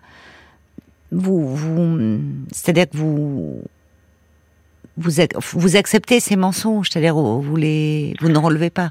vous, 1.13 1.55
vous, 1.55 2.21
c'est-à-dire 2.53 2.89
que 2.91 2.97
vous, 2.97 3.63
vous, 4.97 5.11
vous 5.53 5.77
acceptez 5.77 6.21
ces 6.21 6.37
mensonges, 6.37 6.89
c'est-à-dire 6.91 7.15
vous, 7.17 7.57
les, 7.57 8.15
vous 8.21 8.29
ne 8.29 8.39
relevez 8.39 8.71
pas. 8.71 8.91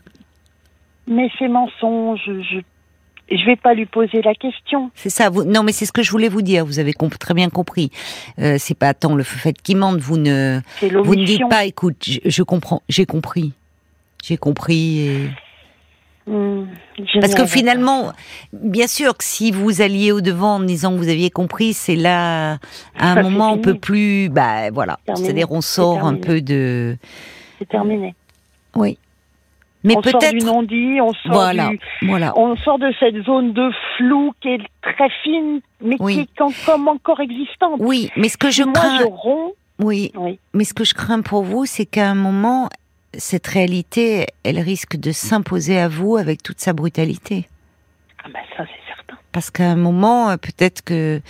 Mais 1.08 1.30
ces 1.38 1.48
mensonges, 1.48 2.22
je, 2.26 2.60
je 3.32 3.46
vais 3.46 3.56
pas 3.56 3.74
lui 3.74 3.86
poser 3.86 4.22
la 4.22 4.34
question. 4.34 4.92
C'est 4.96 5.10
ça. 5.10 5.30
Vous, 5.30 5.44
non, 5.44 5.62
mais 5.64 5.72
c'est 5.72 5.86
ce 5.86 5.92
que 5.92 6.02
je 6.04 6.12
voulais 6.12 6.30
vous 6.30 6.42
dire. 6.42 6.66
Vous 6.66 6.80
avez 6.80 6.94
comp- 6.94 7.18
très 7.20 7.34
bien 7.34 7.50
compris. 7.50 7.92
Euh, 8.40 8.58
c'est 8.60 8.78
pas 8.78 8.94
tant 8.94 9.14
le 9.16 9.24
fait 9.24 9.60
qu'il 9.62 9.78
mente. 9.78 10.00
Vous 10.00 10.18
ne, 10.18 10.62
vous 11.04 11.16
ne 11.16 11.26
dites 11.26 11.48
pas. 11.50 11.66
Écoute, 11.66 11.98
je, 12.08 12.20
je 12.26 12.44
comprends. 12.44 12.82
J'ai 12.90 13.06
compris. 13.06 13.54
J'ai 14.24 14.38
compris. 14.38 15.00
et- 15.00 15.30
Je 16.28 17.20
Parce 17.20 17.36
que 17.36 17.46
finalement, 17.46 18.12
bien 18.54 18.88
sûr 18.88 19.16
que 19.16 19.24
si 19.24 19.52
vous 19.52 19.82
alliez 19.82 20.12
au 20.12 20.22
devant 20.22 20.56
en 20.56 20.60
disant 20.60 20.92
que 20.94 20.98
vous 20.98 21.10
aviez 21.10 21.30
compris, 21.30 21.74
c'est 21.74 21.96
là 21.96 22.58
à 22.98 23.12
un 23.12 23.22
moment 23.22 23.52
on 23.54 23.58
peut 23.60 23.78
plus. 23.78 24.30
Bah 24.30 24.72
voilà. 24.72 24.98
C'est-à-dire 25.16 25.52
on 25.52 25.62
sort 25.62 26.04
un 26.06 26.16
peu 26.16 26.42
de. 26.42 26.98
C'est 27.60 27.70
terminé. 27.70 28.16
Oui. 28.76 28.98
Mais 29.84 29.96
on 29.96 30.02
sort 30.02 30.20
du 30.20 30.28
peut-être. 30.30 30.46
non-dit, 30.46 31.00
on 31.00 31.14
sort 31.14 31.32
Voilà. 31.34 31.70
du, 31.70 31.80
Voilà. 32.08 32.34
on 32.38 32.56
sort 32.58 32.80
de 32.80 32.92
cette 33.00 33.22
zone 33.24 33.54
de 33.54 33.70
flou 33.96 34.34
qui 34.42 34.48
est 34.50 34.62
très 34.82 35.10
fine, 35.24 35.62
mais 35.80 35.96
Oui. 36.00 36.14
qui 36.16 36.20
est 36.22 36.30
quand- 36.36 36.52
comme 36.66 36.88
encore 36.88 37.20
existante. 37.20 37.76
Oui, 37.80 38.10
mais 38.18 38.30
ce 38.30 38.38
que 38.38 38.50
je 38.50 38.64
Moi, 38.64 38.74
crains. 38.74 38.98
je 38.98 39.04
romps. 39.04 39.52
Oui, 39.80 40.12
Oui. 40.16 40.40
Mais 40.56 40.64
ce 40.64 40.74
que 40.74 40.84
je 40.86 40.96
crains 40.96 41.22
pour 41.22 41.44
vous, 41.44 41.66
c'est 41.68 41.86
qu'à 41.86 42.10
un 42.10 42.16
moment, 42.16 42.68
cette 43.18 43.48
réalité, 43.48 44.28
elle 44.44 44.60
risque 44.60 44.98
de 44.98 45.12
s'imposer 45.12 45.80
à 45.80 45.88
vous 45.88 46.18
avec 46.18 46.44
toute 46.44 46.60
sa 46.60 46.74
brutalité. 46.74 47.48
Ah 48.24 48.28
ben 48.34 48.40
ça, 48.58 48.64
c'est 48.66 48.96
certain. 48.96 49.18
Parce 49.32 49.52
qu'à 49.52 49.70
un 49.70 49.76
moment, 49.76 50.30
euh, 50.30 50.38
peut-être 50.38 50.82
que 50.82 51.22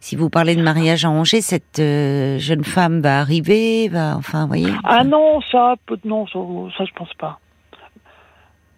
si 0.00 0.16
vous 0.16 0.30
parlez 0.30 0.54
de 0.54 0.62
mariage 0.62 1.04
arrangé, 1.04 1.40
cette 1.40 1.78
euh, 1.78 2.38
jeune 2.38 2.64
femme 2.64 3.00
va 3.00 3.20
arriver, 3.20 3.88
va, 3.88 4.16
enfin, 4.16 4.42
vous 4.42 4.48
voyez. 4.48 4.72
Ah 4.84 4.96
enfin, 5.00 5.04
non, 5.04 5.40
ça, 5.50 5.74
non, 6.04 6.26
ça, 6.26 6.38
ça, 6.76 6.84
je 6.84 6.92
pense 6.94 7.12
pas. 7.14 7.40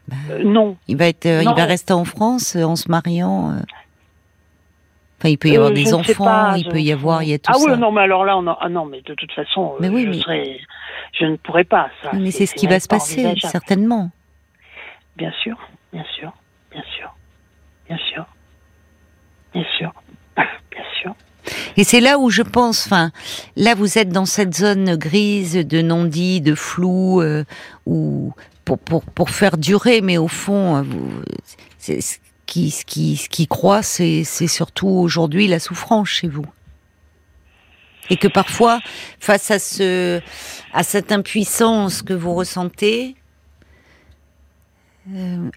Bah. 0.09 0.17
Euh, 0.31 0.45
non. 0.45 0.77
Il 0.89 0.97
va 0.97 1.09
être, 1.09 1.27
il 1.27 1.45
va 1.57 1.65
rester 1.65 1.93
en 1.93 2.05
France 2.05 2.55
en 2.57 2.77
se 2.77 2.89
mariant. 2.89 3.51
euh. 3.53 3.61
Enfin, 5.19 5.31
il 5.31 5.39
peut 5.39 5.49
y 5.49 5.57
avoir 5.57 5.71
Euh, 5.71 5.75
des 5.75 5.95
enfants, 5.95 6.25
pas, 6.25 6.55
il 6.59 6.65
je- 6.65 6.71
peut 6.71 6.81
y 6.81 6.93
avoir, 6.93 7.23
il 7.23 7.31
y 7.31 7.35
a 7.35 7.39
tout 7.39 7.51
ah 7.55 7.59
ça. 7.59 7.71
oui, 7.73 7.79
non, 7.79 7.91
mais 7.91 8.03
alors 8.03 8.25
là, 8.25 8.37
on 8.37 8.47
a... 8.47 8.59
ah 8.61 8.69
non, 8.69 8.85
mais 8.85 9.01
de 9.01 9.15
toute 9.15 9.33
façon, 9.33 9.75
Mais 9.81 9.89
oui, 9.89 10.03
je 10.05 10.11
mais- 10.11 10.19
serais- 10.21 10.59
je 11.19 11.25
ne 11.25 11.37
pourrais 11.37 11.65
pas 11.65 11.89
ça. 12.03 12.11
Mais 12.15 12.31
c'est 12.31 12.45
ce 12.47 12.55
qui 12.55 12.67
va 12.67 12.79
se 12.81 12.87
pas 12.87 12.97
passer, 12.97 13.35
certainement. 13.41 14.11
Bien 15.17 15.33
sûr, 15.43 15.57
bien 15.93 16.05
sûr, 16.19 16.33
bien 16.71 16.83
sûr, 16.99 17.15
bien 17.89 17.99
sûr, 17.99 18.27
bien 19.55 19.65
sûr, 19.79 19.93
bien 20.37 20.85
sûr. 21.01 21.15
Et 21.79 21.85
c'est 21.85 22.01
là 22.01 22.19
où 22.19 22.29
je 22.29 22.43
pense, 22.43 22.85
enfin, 22.87 23.11
là 23.57 23.75
vous 23.75 23.97
êtes 23.99 24.11
dans 24.11 24.27
cette 24.27 24.55
zone 24.55 24.97
grise 24.97 25.55
de 25.67 25.81
non-dit, 25.81 26.43
de 26.43 26.55
flou, 26.55 27.23
euh, 27.23 27.45
où 27.87 28.35
pour, 28.67 28.79
pour, 28.79 29.03
pour 29.05 29.31
faire 29.31 29.57
durer, 29.57 30.01
mais 30.03 30.19
au 30.19 30.29
fond, 30.29 30.83
vous, 30.83 31.23
qui, 32.47 32.71
ce 32.71 32.85
qui, 32.85 33.17
ce 33.17 33.29
qui 33.29 33.47
croit, 33.47 33.83
c'est, 33.83 34.25
surtout 34.25 34.89
aujourd'hui 34.89 35.49
la 35.49 35.59
souffrance 35.59 36.09
chez 36.09 36.29
vous. 36.29 36.47
Et 38.09 38.17
que 38.17 38.29
parfois, 38.29 38.81
face 39.19 39.51
à 39.51 39.59
ce, 39.59 40.21
à 40.73 40.83
cette 40.83 41.11
impuissance 41.11 42.03
que 42.03 42.15
vous 42.15 42.35
ressentez, 42.35 43.17
euh, 45.13 45.51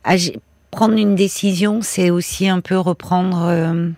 prendre 0.72 0.98
une 0.98 1.16
décision, 1.16 1.82
c'est 1.82 2.10
aussi 2.10 2.50
un 2.50 2.60
peu 2.60 2.78
reprendre. 2.78 3.44
euh, 3.46 3.90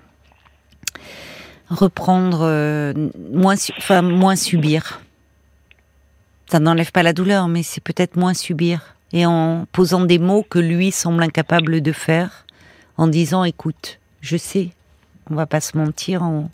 reprendre 1.71 2.41
euh, 2.41 2.93
moins 3.31 3.55
enfin 3.77 4.01
moins 4.01 4.35
subir 4.35 5.01
ça 6.47 6.59
n'enlève 6.59 6.91
pas 6.91 7.03
la 7.03 7.13
douleur 7.13 7.47
mais 7.47 7.63
c'est 7.63 7.81
peut-être 7.81 8.17
moins 8.17 8.33
subir 8.33 8.95
et 9.13 9.25
en 9.25 9.65
posant 9.71 10.01
des 10.05 10.19
mots 10.19 10.43
que 10.43 10.59
lui 10.59 10.91
semble 10.91 11.23
incapable 11.23 11.81
de 11.81 11.91
faire 11.91 12.45
en 13.01 13.07
disant 13.07 13.43
écoute 13.43 13.99
je 14.21 14.37
sais 14.37 14.69
on 15.29 15.35
va 15.35 15.45
pas 15.45 15.61
se 15.61 15.77
mentir 15.77 16.23
en... 16.23 16.49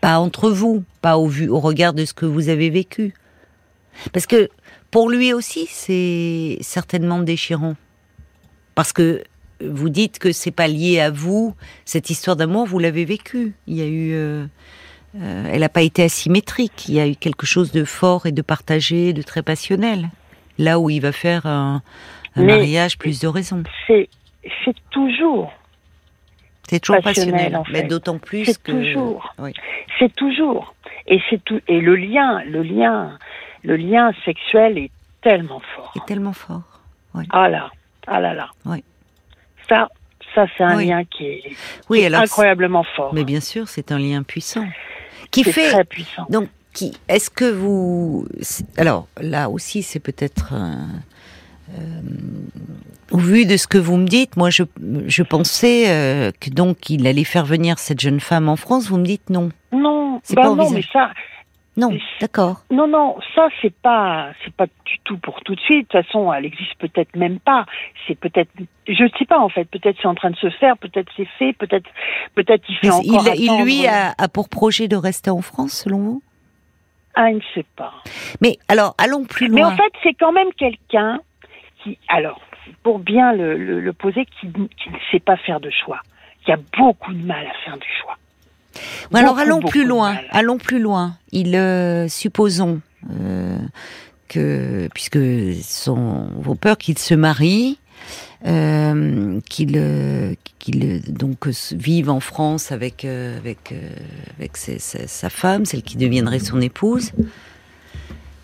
pas 0.00 0.18
entre 0.18 0.50
vous 0.50 0.84
pas 1.02 1.18
au 1.18 1.26
vu 1.26 1.48
au 1.48 1.60
regard 1.60 1.92
de 1.92 2.04
ce 2.04 2.14
que 2.14 2.26
vous 2.26 2.48
avez 2.48 2.70
vécu 2.70 3.14
parce 4.12 4.26
que 4.26 4.48
pour 4.90 5.10
lui 5.10 5.32
aussi, 5.32 5.66
c'est 5.68 6.58
certainement 6.60 7.18
déchirant. 7.18 7.76
Parce 8.74 8.92
que 8.92 9.22
vous 9.60 9.88
dites 9.88 10.18
que 10.18 10.32
c'est 10.32 10.50
pas 10.50 10.68
lié 10.68 11.00
à 11.00 11.10
vous, 11.10 11.54
cette 11.84 12.10
histoire 12.10 12.36
d'amour, 12.36 12.66
vous 12.66 12.78
l'avez 12.78 13.04
vécue. 13.04 13.54
Il 13.66 13.76
y 13.76 13.82
a 13.82 13.86
eu. 13.86 14.12
Euh, 14.12 14.46
euh, 15.16 15.50
elle 15.50 15.60
n'a 15.60 15.68
pas 15.68 15.82
été 15.82 16.04
asymétrique. 16.04 16.88
Il 16.88 16.94
y 16.94 17.00
a 17.00 17.08
eu 17.08 17.16
quelque 17.16 17.44
chose 17.44 17.72
de 17.72 17.84
fort 17.84 18.26
et 18.26 18.32
de 18.32 18.42
partagé, 18.42 19.12
de 19.12 19.22
très 19.22 19.42
passionnel. 19.42 20.10
Là 20.58 20.78
où 20.78 20.90
il 20.90 21.00
va 21.00 21.12
faire 21.12 21.46
un, 21.46 21.82
mariage, 22.36 22.98
plus 22.98 23.20
de 23.20 23.26
raisons. 23.26 23.64
C'est 23.86 24.08
toujours. 24.90 25.52
C'est 26.68 26.80
toujours 26.80 27.02
passionnel, 27.02 27.60
mais 27.72 27.82
d'autant 27.82 28.18
plus 28.18 28.44
que. 28.44 28.52
C'est 28.52 28.62
toujours. 28.62 29.34
C'est 29.98 30.14
toujours. 30.14 30.74
Et 31.06 31.20
c'est 31.30 31.42
tout. 31.42 31.60
Et 31.66 31.80
le 31.80 31.96
lien, 31.96 32.42
le 32.44 32.62
lien, 32.62 33.18
le 33.64 33.76
lien 33.76 34.12
sexuel 34.24 34.76
est 34.76 34.90
tellement 35.22 35.62
fort. 35.74 35.92
Est 35.96 36.06
tellement 36.06 36.34
fort. 36.34 36.80
Ah 37.30 37.48
là, 37.48 37.70
ah 38.06 38.20
là 38.20 38.34
là. 38.34 38.50
Oui. 38.66 38.84
Ça, 39.68 39.88
ça 40.34 40.46
c'est 40.56 40.62
un 40.62 40.80
lien 40.80 41.04
qui 41.04 41.24
est, 41.24 41.42
oui, 41.88 42.06
incroyablement 42.06 42.84
fort. 42.96 43.12
Mais 43.14 43.24
bien 43.24 43.40
sûr, 43.40 43.68
c'est 43.68 43.90
un 43.90 43.98
lien 43.98 44.22
puissant. 44.22 44.66
Qui 45.30 45.44
fait. 45.44 45.70
Très 45.70 45.84
puissant. 45.84 46.26
Donc, 46.28 46.48
qui 46.74 46.96
Est-ce 47.08 47.30
que 47.30 47.50
vous. 47.50 48.26
Alors, 48.76 49.08
là 49.20 49.48
aussi, 49.48 49.82
c'est 49.82 50.00
peut-être. 50.00 50.54
Au 53.10 53.18
vu 53.18 53.46
de 53.46 53.56
ce 53.56 53.66
que 53.66 53.78
vous 53.78 53.96
me 53.96 54.06
dites, 54.06 54.36
moi, 54.36 54.50
je, 54.50 54.64
je 55.06 55.22
pensais 55.22 55.84
euh, 55.88 56.30
que 56.38 56.50
donc 56.50 56.90
il 56.90 57.06
allait 57.06 57.24
faire 57.24 57.44
venir 57.44 57.78
cette 57.78 58.00
jeune 58.00 58.20
femme 58.20 58.48
en 58.48 58.56
France. 58.56 58.88
Vous 58.88 58.98
me 58.98 59.04
dites 59.04 59.30
non. 59.30 59.50
Non, 59.72 60.20
bah 60.34 60.54
non, 60.54 60.70
mais 60.70 60.82
ça, 60.92 61.10
non, 61.76 61.96
d'accord. 62.20 62.64
Non, 62.70 62.88
non, 62.88 63.16
ça 63.34 63.48
c'est 63.62 63.72
pas, 63.72 64.30
c'est 64.44 64.52
pas 64.52 64.66
du 64.84 64.98
tout 65.04 65.16
pour 65.18 65.40
tout 65.42 65.54
de 65.54 65.60
suite. 65.60 65.88
De 65.90 65.98
toute 65.98 66.06
façon, 66.06 66.32
elle 66.32 66.44
existe 66.44 66.74
peut-être 66.78 67.14
même 67.16 67.38
pas. 67.38 67.66
C'est 68.06 68.18
peut-être, 68.18 68.50
je 68.88 69.04
ne 69.04 69.08
sais 69.18 69.24
pas 69.26 69.38
en 69.38 69.48
fait. 69.48 69.64
Peut-être 69.64 69.96
c'est 70.02 70.08
en 70.08 70.14
train 70.14 70.30
de 70.30 70.36
se 70.36 70.50
faire, 70.50 70.76
peut-être 70.76 71.10
c'est 71.16 71.28
fait, 71.38 71.52
peut-être, 71.52 71.88
peut-être 72.34 72.64
il 72.68 72.76
fait 72.78 72.90
encore. 72.90 73.28
Il, 73.34 73.44
il 73.44 73.62
lui 73.62 73.86
a, 73.86 74.12
pour 74.32 74.48
projet 74.48 74.88
de 74.88 74.96
rester 74.96 75.30
en 75.30 75.40
France, 75.40 75.72
selon 75.84 75.98
vous? 75.98 76.22
Ah, 77.14 77.30
il 77.30 77.36
ne 77.36 77.42
sait 77.54 77.66
pas. 77.76 77.94
Mais 78.40 78.58
alors, 78.68 78.94
allons 78.98 79.24
plus 79.24 79.48
loin. 79.48 79.56
Mais 79.56 79.64
en 79.64 79.76
fait, 79.76 79.92
c'est 80.02 80.14
quand 80.14 80.32
même 80.32 80.52
quelqu'un 80.56 81.20
qui, 81.82 81.98
alors, 82.08 82.40
pour 82.82 82.98
bien 82.98 83.32
le, 83.32 83.56
le, 83.56 83.92
poser, 83.92 84.26
qui, 84.26 84.48
qui 84.50 84.90
ne 84.90 84.98
sait 85.10 85.20
pas 85.20 85.36
faire 85.36 85.60
de 85.60 85.70
choix, 85.70 86.00
qui 86.44 86.52
a 86.52 86.58
beaucoup 86.76 87.12
de 87.12 87.24
mal 87.24 87.46
à 87.46 87.64
faire 87.64 87.78
du 87.78 87.88
choix 88.00 88.16
alors 89.14 89.38
allons 89.38 89.60
plus 89.60 89.86
loin. 89.86 90.16
Allons 90.30 90.58
plus 90.58 90.80
loin. 90.80 91.16
Il 91.32 91.54
euh, 91.56 92.08
supposons 92.08 92.80
euh, 93.10 93.58
que 94.28 94.88
puisque 94.94 95.18
sont 95.62 96.28
vos 96.36 96.54
peurs 96.54 96.78
qu'il 96.78 96.98
se 96.98 97.14
marie, 97.14 97.78
euh, 98.46 99.40
qu'il 99.48 101.02
donc 101.08 101.48
vive 101.72 102.10
en 102.10 102.20
France 102.20 102.72
avec 102.72 103.04
avec 103.04 103.74
avec 104.38 104.56
sa, 104.56 105.30
femme, 105.30 105.64
celle 105.64 105.82
qui 105.82 105.96
deviendrait 105.96 106.40
son 106.40 106.60
épouse. 106.60 107.12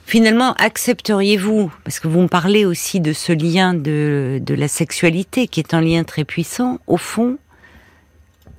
Finalement, 0.06 0.52
accepteriez-vous, 0.58 1.72
parce 1.82 1.98
que 1.98 2.08
vous 2.08 2.20
me 2.20 2.28
parlez 2.28 2.66
aussi 2.66 3.00
de 3.00 3.12
ce 3.12 3.32
lien 3.32 3.72
de, 3.72 4.38
de 4.40 4.54
la 4.54 4.68
sexualité, 4.68 5.48
qui 5.48 5.60
est 5.60 5.72
un 5.72 5.80
lien 5.80 6.04
très 6.04 6.24
puissant, 6.24 6.78
au 6.86 6.98
fond, 6.98 7.38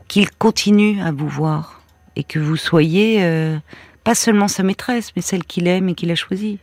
qu'il 0.08 0.30
continue 0.32 1.02
à 1.02 1.12
vous 1.12 1.28
voir 1.28 1.82
et 2.16 2.24
que 2.24 2.40
vous 2.40 2.58
soyez 2.58 3.24
euh, 3.24 3.58
pas 4.04 4.16
seulement 4.16 4.48
sa 4.48 4.64
maîtresse, 4.64 5.12
mais 5.16 5.22
celle 5.22 5.44
qu'il 5.44 5.68
aime 5.68 5.90
et 5.90 5.94
qu'il 5.94 6.12
a 6.12 6.16
choisie. 6.16 6.60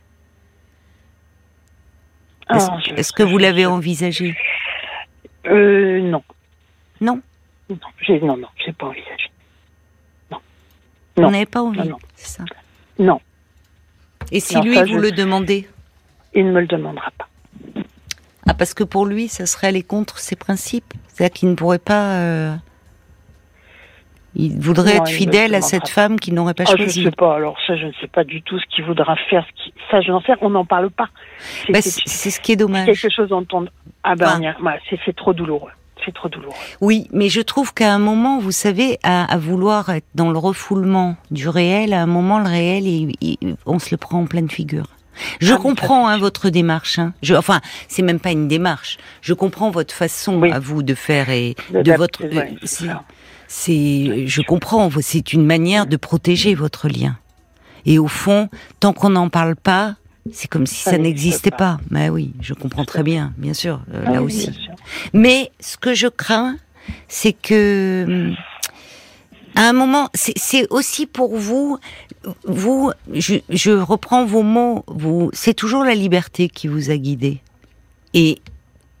Est-ce 2.49 3.11
ah, 3.13 3.17
que 3.17 3.23
vous 3.23 3.37
l'avez 3.37 3.65
envisagé? 3.65 4.35
Euh, 5.45 6.01
Non. 6.01 6.23
Non? 6.99 7.21
Non, 7.69 7.77
non, 8.21 8.37
non, 8.37 8.47
j'ai 8.63 8.73
pas 8.73 8.87
envisagé. 8.87 9.31
Non. 10.29 10.39
Vous 11.15 11.31
n'avez 11.31 11.45
pas 11.45 11.61
envie, 11.61 11.89
c'est 12.15 12.37
ça? 12.37 12.43
Non. 12.99 13.21
Et 14.33 14.39
si 14.39 14.59
lui, 14.59 14.75
vous 14.83 14.97
le 14.97 15.11
demandez 15.11 15.67
Il 16.33 16.47
ne 16.47 16.51
me 16.51 16.59
le 16.59 16.67
demandera 16.67 17.11
pas. 17.17 17.27
Ah, 18.47 18.55
parce 18.55 18.73
que 18.73 18.83
pour 18.83 19.05
lui, 19.05 19.27
ça 19.27 19.45
serait 19.45 19.67
aller 19.67 19.83
contre 19.83 20.17
ses 20.17 20.35
principes 20.35 20.93
C'est-à-dire 21.07 21.33
qu'il 21.33 21.49
ne 21.49 21.55
pourrait 21.55 21.79
pas... 21.79 22.17
Euh, 22.17 22.55
il 24.35 24.59
voudrait 24.59 24.95
être 24.95 25.07
fidèle 25.07 25.53
à 25.53 25.61
cette 25.61 25.87
femme 25.87 26.19
qu'il 26.19 26.33
n'aurait 26.33 26.55
pas 26.55 26.63
ah, 26.67 26.75
choisie. 26.75 27.01
Je 27.01 27.05
ne 27.05 27.11
sais 27.11 27.15
pas. 27.15 27.35
Alors 27.35 27.55
ça, 27.67 27.75
je 27.77 27.85
ne 27.85 27.91
sais 28.01 28.07
pas 28.07 28.23
du 28.23 28.41
tout 28.41 28.57
ce 28.57 28.65
qu'il 28.75 28.83
voudra 28.83 29.15
faire. 29.29 29.45
Ce 29.45 29.63
qui... 29.63 29.73
Ça, 29.91 30.01
je 30.01 30.11
n'en 30.11 30.21
sais. 30.21 30.33
On 30.41 30.49
n'en 30.49 30.65
parle 30.65 30.89
pas. 30.89 31.09
C'est 31.67 31.71
bah, 31.71 31.81
ce 31.81 32.39
qui 32.39 32.53
est 32.53 32.55
dommage. 32.55 32.87
Quelque 32.87 33.09
chose 33.11 33.31
on. 33.31 33.45
Ah 34.03 34.15
ben, 34.15 34.55
c'est 35.05 35.15
trop 35.15 35.33
douloureux. 35.33 35.69
C'est 36.05 36.13
trop 36.13 36.29
douloureux. 36.29 36.55
Oui, 36.81 37.07
mais 37.11 37.29
je 37.29 37.41
trouve 37.41 37.73
qu'à 37.73 37.93
un 37.93 37.99
moment, 37.99 38.39
vous 38.39 38.51
savez, 38.51 38.99
à, 39.03 39.37
vouloir 39.37 39.89
être 39.89 40.05
dans 40.15 40.31
le 40.31 40.37
refoulement 40.37 41.15
du 41.31 41.47
réel, 41.47 41.93
à 41.93 42.01
un 42.01 42.07
moment, 42.07 42.39
le 42.39 42.47
réel, 42.47 43.11
on 43.65 43.79
se 43.79 43.89
le 43.91 43.97
prend 43.97 44.19
en 44.19 44.25
pleine 44.25 44.49
figure. 44.49 44.87
Je 45.39 45.53
ah, 45.53 45.57
comprends 45.57 46.07
hein, 46.07 46.17
votre 46.17 46.49
démarche. 46.49 46.99
Hein. 46.99 47.13
Je, 47.21 47.35
enfin, 47.35 47.61
c'est 47.87 48.01
même 48.01 48.19
pas 48.19 48.31
une 48.31 48.47
démarche. 48.47 48.97
Je 49.21 49.33
comprends 49.33 49.69
votre 49.69 49.93
façon 49.93 50.41
à 50.43 50.59
vous 50.59 50.83
de 50.83 50.95
faire 50.95 51.29
et 51.29 51.55
de, 51.71 51.93
votre. 51.93 52.23
Euh, 52.23 52.45
c'est, 53.47 54.27
je 54.27 54.41
comprends, 54.41 54.89
c'est 55.01 55.33
une 55.33 55.45
manière 55.45 55.85
de 55.85 55.97
protéger 55.97 56.55
votre 56.55 56.87
lien. 56.87 57.17
Et 57.85 57.99
au 57.99 58.07
fond, 58.07 58.49
tant 58.79 58.93
qu'on 58.93 59.11
n'en 59.11 59.29
parle 59.29 59.55
pas, 59.55 59.95
c'est 60.31 60.47
comme 60.47 60.65
si 60.65 60.75
ça, 60.75 60.97
n'existait 60.97 61.51
pas. 61.51 61.79
Mais 61.89 62.09
oui, 62.09 62.33
je 62.41 62.53
comprends 62.53 62.85
très 62.85 63.03
bien, 63.03 63.33
bien 63.37 63.53
sûr, 63.53 63.81
euh, 63.93 64.03
là 64.05 64.21
aussi. 64.21 64.49
Mais 65.13 65.51
ce 65.59 65.77
que 65.77 65.93
je 65.93 66.07
crains, 66.07 66.57
c'est 67.07 67.33
que 67.33 68.31
à 69.55 69.69
un 69.69 69.73
moment, 69.73 70.09
c'est 70.13 70.67
aussi 70.71 71.05
pour 71.05 71.37
vous, 71.37 71.77
vous, 72.45 72.91
je, 73.13 73.35
je 73.49 73.71
reprends 73.71 74.25
vos 74.25 74.41
mots, 74.41 74.83
vous, 74.87 75.29
c'est 75.33 75.53
toujours 75.53 75.83
la 75.83 75.93
liberté 75.93 76.49
qui 76.49 76.67
vous 76.67 76.89
a 76.89 76.97
guidé. 76.97 77.41
Et 78.13 78.39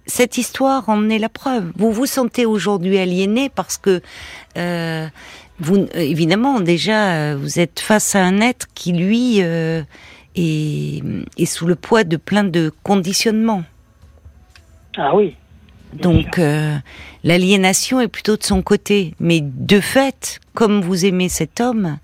cette 0.05 0.37
histoire 0.37 0.89
en 0.89 1.09
est 1.09 1.19
la 1.19 1.29
preuve. 1.29 1.71
Vous 1.75 1.91
vous 1.91 2.05
sentez 2.05 2.45
aujourd'hui 2.45 2.97
aliéné 2.97 3.49
parce 3.49 3.77
que 3.77 4.01
euh, 4.57 5.07
vous, 5.59 5.87
évidemment, 5.93 6.59
déjà, 6.59 7.13
euh, 7.13 7.37
vous 7.39 7.59
êtes 7.59 7.79
face 7.79 8.15
à 8.15 8.23
un 8.23 8.41
être 8.41 8.67
qui, 8.73 8.91
lui, 8.91 9.37
euh, 9.41 9.83
est, 10.35 11.03
est, 11.37 11.45
sous 11.45 11.67
le 11.67 11.75
poids 11.75 12.03
de 12.03 12.17
plein 12.17 12.43
de 12.43 12.71
conditionnements. 12.83 13.63
Ah 14.97 15.15
oui. 15.15 15.35
Donc, 15.93 16.39
l'aliénation 17.23 18.01
est 18.01 18.07
plutôt 18.07 18.37
de 18.37 18.43
son 18.43 18.61
côté. 18.61 19.13
Mais 19.19 19.41
de 19.41 19.79
fait, 19.79 20.39
comme 20.53 20.81
vous 20.81 21.05
aimez 21.05 21.29
cet 21.29 21.61
homme, 21.61 21.97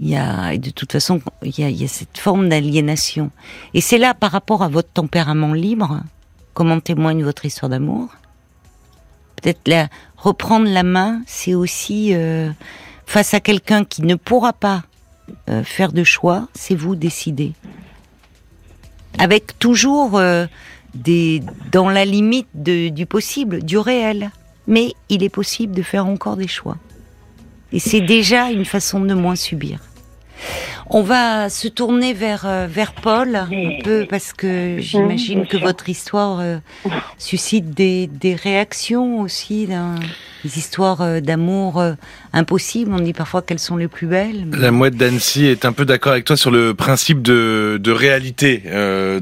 il 0.00 0.08
y 0.08 0.16
a, 0.16 0.56
de 0.56 0.70
toute 0.70 0.92
façon, 0.92 1.20
il 1.42 1.58
y 1.58 1.62
a, 1.62 1.68
il 1.68 1.80
y 1.80 1.84
a 1.84 1.88
cette 1.88 2.18
forme 2.18 2.48
d'aliénation. 2.48 3.30
Et 3.74 3.80
c'est 3.80 3.98
là, 3.98 4.14
par 4.14 4.32
rapport 4.32 4.62
à 4.62 4.68
votre 4.68 4.88
tempérament 4.88 5.52
libre, 5.52 6.00
comment 6.54 6.80
témoigne 6.80 7.22
votre 7.22 7.44
histoire 7.44 7.68
d'amour. 7.68 8.08
Peut-être 9.36 9.68
la, 9.68 9.88
reprendre 10.16 10.68
la 10.68 10.82
main, 10.82 11.22
c'est 11.26 11.54
aussi 11.54 12.14
euh, 12.14 12.50
face 13.06 13.34
à 13.34 13.40
quelqu'un 13.40 13.84
qui 13.84 14.02
ne 14.02 14.14
pourra 14.14 14.52
pas 14.52 14.82
euh, 15.48 15.62
faire 15.64 15.92
de 15.92 16.04
choix, 16.04 16.48
c'est 16.54 16.74
vous 16.74 16.96
décider. 16.96 17.52
Avec 19.18 19.58
toujours 19.58 20.18
euh, 20.18 20.46
des, 20.94 21.42
dans 21.72 21.88
la 21.88 22.04
limite 22.04 22.48
du 22.54 23.06
possible, 23.06 23.62
du 23.62 23.78
réel. 23.78 24.30
Mais 24.66 24.92
il 25.08 25.22
est 25.22 25.30
possible 25.30 25.74
de 25.74 25.82
faire 25.82 26.06
encore 26.06 26.36
des 26.36 26.48
choix. 26.48 26.76
Et 27.72 27.78
c'est 27.78 28.00
déjà 28.00 28.50
une 28.50 28.64
façon 28.64 29.00
de 29.00 29.14
moins 29.14 29.36
subir. 29.36 29.80
On 30.92 31.02
va 31.02 31.48
se 31.50 31.68
tourner 31.68 32.14
vers 32.14 32.46
euh, 32.46 32.66
vers 32.68 32.92
Paul 32.92 33.36
un 33.36 33.48
peu 33.84 34.06
parce 34.10 34.32
que 34.32 34.76
j'imagine 34.78 35.46
que 35.46 35.56
votre 35.56 35.88
histoire 35.88 36.40
euh, 36.40 36.56
suscite 37.16 37.70
des, 37.70 38.08
des 38.08 38.34
réactions 38.34 39.20
aussi, 39.20 39.68
des 39.68 40.58
histoires 40.58 41.00
euh, 41.00 41.20
d'amour 41.20 41.80
impossibles. 42.32 42.92
On 42.92 42.98
dit 42.98 43.12
parfois 43.12 43.40
qu'elles 43.40 43.60
sont 43.60 43.76
les 43.76 43.86
plus 43.86 44.08
belles. 44.08 44.48
La 44.52 44.72
mouette 44.72 44.96
d'Annecy 44.96 45.46
est 45.46 45.64
un 45.64 45.72
peu 45.72 45.84
d'accord 45.84 46.10
avec 46.12 46.24
toi 46.24 46.36
sur 46.36 46.50
le 46.50 46.74
principe 46.74 47.22
de, 47.22 47.78
de 47.80 47.92
réalité 47.92 48.62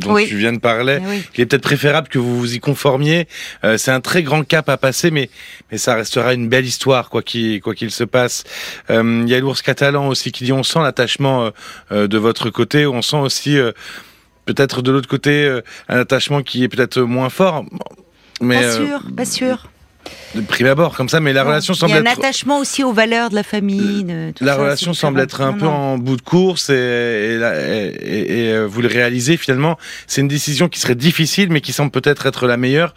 dont 0.01 0.17
tu 0.17 0.37
viens 0.37 0.55
de 0.55 0.59
parler. 0.59 1.01
Il 1.37 1.43
est 1.43 1.47
peut-être 1.47 1.63
préférable 1.63 2.09
que 2.09 2.19
vous 2.19 2.39
vous 2.39 2.55
y 2.55 2.61
conformiez. 2.61 3.29
C'est 3.77 3.91
un 3.91 4.01
très 4.01 4.23
grand 4.23 4.43
cap 4.43 4.71
à 4.71 4.79
passer, 4.79 5.11
mais 5.11 5.29
mais 5.71 5.77
ça 5.77 5.95
restera 5.95 6.33
une 6.33 6.49
belle 6.49 6.65
histoire 6.65 7.11
quoi 7.11 7.23
qu'il 7.23 7.61
quoi 7.61 7.75
qu'il 7.75 7.91
se 7.91 8.05
passe. 8.05 8.45
Il 8.89 9.29
y 9.29 9.35
a 9.35 9.41
l'ours 9.41 9.61
catalan 9.61 10.09
aussi 10.09 10.33
qui 10.33 10.45
dit 10.45 10.53
on 10.53 10.63
sent 10.63 10.81
l'attachement 10.81 11.45
euh, 11.45 11.51
de 11.91 12.19
votre 12.19 12.51
côté. 12.51 12.87
On 12.87 13.03
sent 13.03 13.19
aussi 13.19 13.59
euh, 13.59 13.73
peut-être 14.49 14.83
de 14.83 14.91
l'autre 14.91 15.09
côté 15.09 15.45
euh, 15.45 15.61
un 15.89 15.99
attachement 15.99 16.43
qui 16.43 16.65
est 16.65 16.69
peut-être 16.69 17.01
moins 17.01 17.29
fort. 17.29 17.65
Mais, 18.41 18.63
pas 18.63 18.71
sûr, 18.73 19.01
pas 19.17 19.25
sûr. 19.25 19.71
De 20.35 20.41
prime 20.43 20.67
abord 20.67 20.95
comme 20.95 21.09
ça, 21.09 21.21
mais 21.21 21.33
la 21.33 21.43
relation 21.43 21.75
semble 21.75 21.93
être... 21.93 22.01
Il 22.01 22.05
y 22.05 22.09
a 22.09 22.11
un 22.11 22.13
attachement 22.13 22.59
aussi 22.59 22.85
aux 22.85 22.93
valeurs 22.93 23.31
de 23.31 23.35
la 23.35 23.43
famille. 23.43 24.05
De, 24.05 24.33
la 24.41 24.57
relation 24.57 24.93
semble 24.93 25.21
être 25.21 25.41
un 25.41 25.53
peu 25.55 25.67
en 25.67 25.99
bout 25.99 26.17
de 26.17 26.23
course 26.23 26.71
et, 26.71 26.75
et, 26.75 28.39
et, 28.39 28.53
euh, 28.53 28.67
vous 28.67 28.83
le 28.83 28.89
réalisez 28.89 29.37
finalement. 29.37 29.79
C'est 30.07 30.21
une 30.21 30.29
décision 30.29 30.69
qui 30.69 30.81
serait 30.81 30.95
difficile, 30.95 31.49
mais 31.51 31.61
qui 31.61 31.73
semble 31.73 31.91
peut-être 31.91 32.27
être 32.27 32.47
la 32.47 32.57
meilleure 32.57 32.95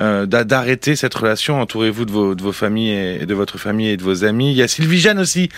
euh, 0.00 0.26
d'arrêter 0.26 0.96
cette 0.96 1.14
relation. 1.14 1.60
Entourez-vous 1.60 2.04
de 2.04 2.12
vos, 2.12 2.34
de 2.34 2.42
vos 2.42 2.52
familles 2.52 2.92
et 3.20 3.26
de 3.26 3.34
votre 3.34 3.58
famille 3.58 3.88
et 3.88 3.96
de 3.96 4.02
vos 4.02 4.24
amis. 4.24 4.50
Il 4.50 4.56
y 4.56 4.62
a 4.62 4.68
Sylvie 4.68 5.00
Jeanne 5.00 5.18
aussi 5.18 5.48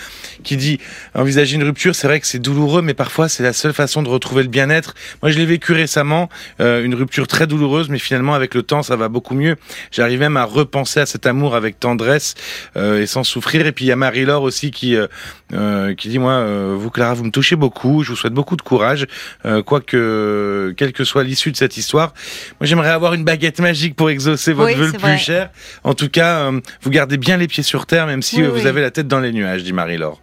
qui 0.43 0.57
dit 0.57 0.79
envisager 1.13 1.55
une 1.55 1.63
rupture. 1.63 1.95
C'est 1.95 2.07
vrai 2.07 2.19
que 2.19 2.27
c'est 2.27 2.39
douloureux, 2.39 2.81
mais 2.81 2.93
parfois 2.93 3.29
c'est 3.29 3.43
la 3.43 3.53
seule 3.53 3.73
façon 3.73 4.03
de 4.03 4.09
retrouver 4.09 4.43
le 4.43 4.49
bien-être. 4.49 4.95
Moi, 5.21 5.31
je 5.31 5.37
l'ai 5.37 5.45
vécu 5.45 5.73
récemment, 5.73 6.29
euh, 6.61 6.83
une 6.83 6.95
rupture 6.95 7.27
très 7.27 7.45
douloureuse, 7.45 7.89
mais 7.89 7.99
finalement 7.99 8.33
avec 8.33 8.53
le 8.53 8.63
temps, 8.63 8.83
ça 8.83 8.95
va 8.95 9.09
beaucoup 9.09 9.35
mieux. 9.35 9.57
J'arrive 9.91 10.19
même 10.19 10.37
à 10.37 10.45
repenser 10.45 10.88
à 10.97 11.05
cet 11.05 11.25
amour 11.25 11.55
avec 11.55 11.79
tendresse 11.79 12.35
euh, 12.75 13.01
et 13.01 13.05
sans 13.05 13.23
souffrir. 13.23 13.65
Et 13.65 13.71
puis 13.71 13.85
il 13.85 13.87
y 13.89 13.91
a 13.91 13.95
Marie-Laure 13.95 14.43
aussi 14.43 14.71
qui 14.71 14.95
euh, 14.95 15.07
euh 15.53 15.93
qui 15.95 16.09
dit 16.09 16.19
moi, 16.19 16.45
vous 16.75 16.89
Clara, 16.89 17.13
vous 17.13 17.23
me 17.23 17.31
touchez 17.31 17.55
beaucoup. 17.55 18.03
Je 18.03 18.09
vous 18.09 18.15
souhaite 18.15 18.33
beaucoup 18.33 18.55
de 18.55 18.61
courage, 18.61 19.07
euh, 19.45 19.61
quoique 19.61 20.73
quelle 20.77 20.93
que 20.93 21.03
soit 21.03 21.23
l'issue 21.23 21.51
de 21.51 21.57
cette 21.57 21.77
histoire. 21.77 22.13
Moi, 22.59 22.67
j'aimerais 22.67 22.89
avoir 22.89 23.13
une 23.13 23.23
baguette 23.23 23.59
magique 23.59 23.95
pour 23.95 24.09
exaucer 24.09 24.53
votre 24.53 24.77
vœu 24.77 24.91
le 24.91 24.97
plus 24.97 25.17
cher. 25.17 25.49
En 25.83 25.93
tout 25.93 26.09
cas, 26.09 26.51
vous 26.81 26.89
gardez 26.89 27.17
bien 27.17 27.37
les 27.37 27.47
pieds 27.47 27.63
sur 27.63 27.85
terre, 27.85 28.07
même 28.07 28.21
si 28.21 28.41
vous 28.41 28.65
avez 28.65 28.81
la 28.81 28.91
tête 28.91 29.07
dans 29.07 29.19
les 29.19 29.31
nuages, 29.31 29.63
dit 29.63 29.73
Marie-Laure. 29.73 30.19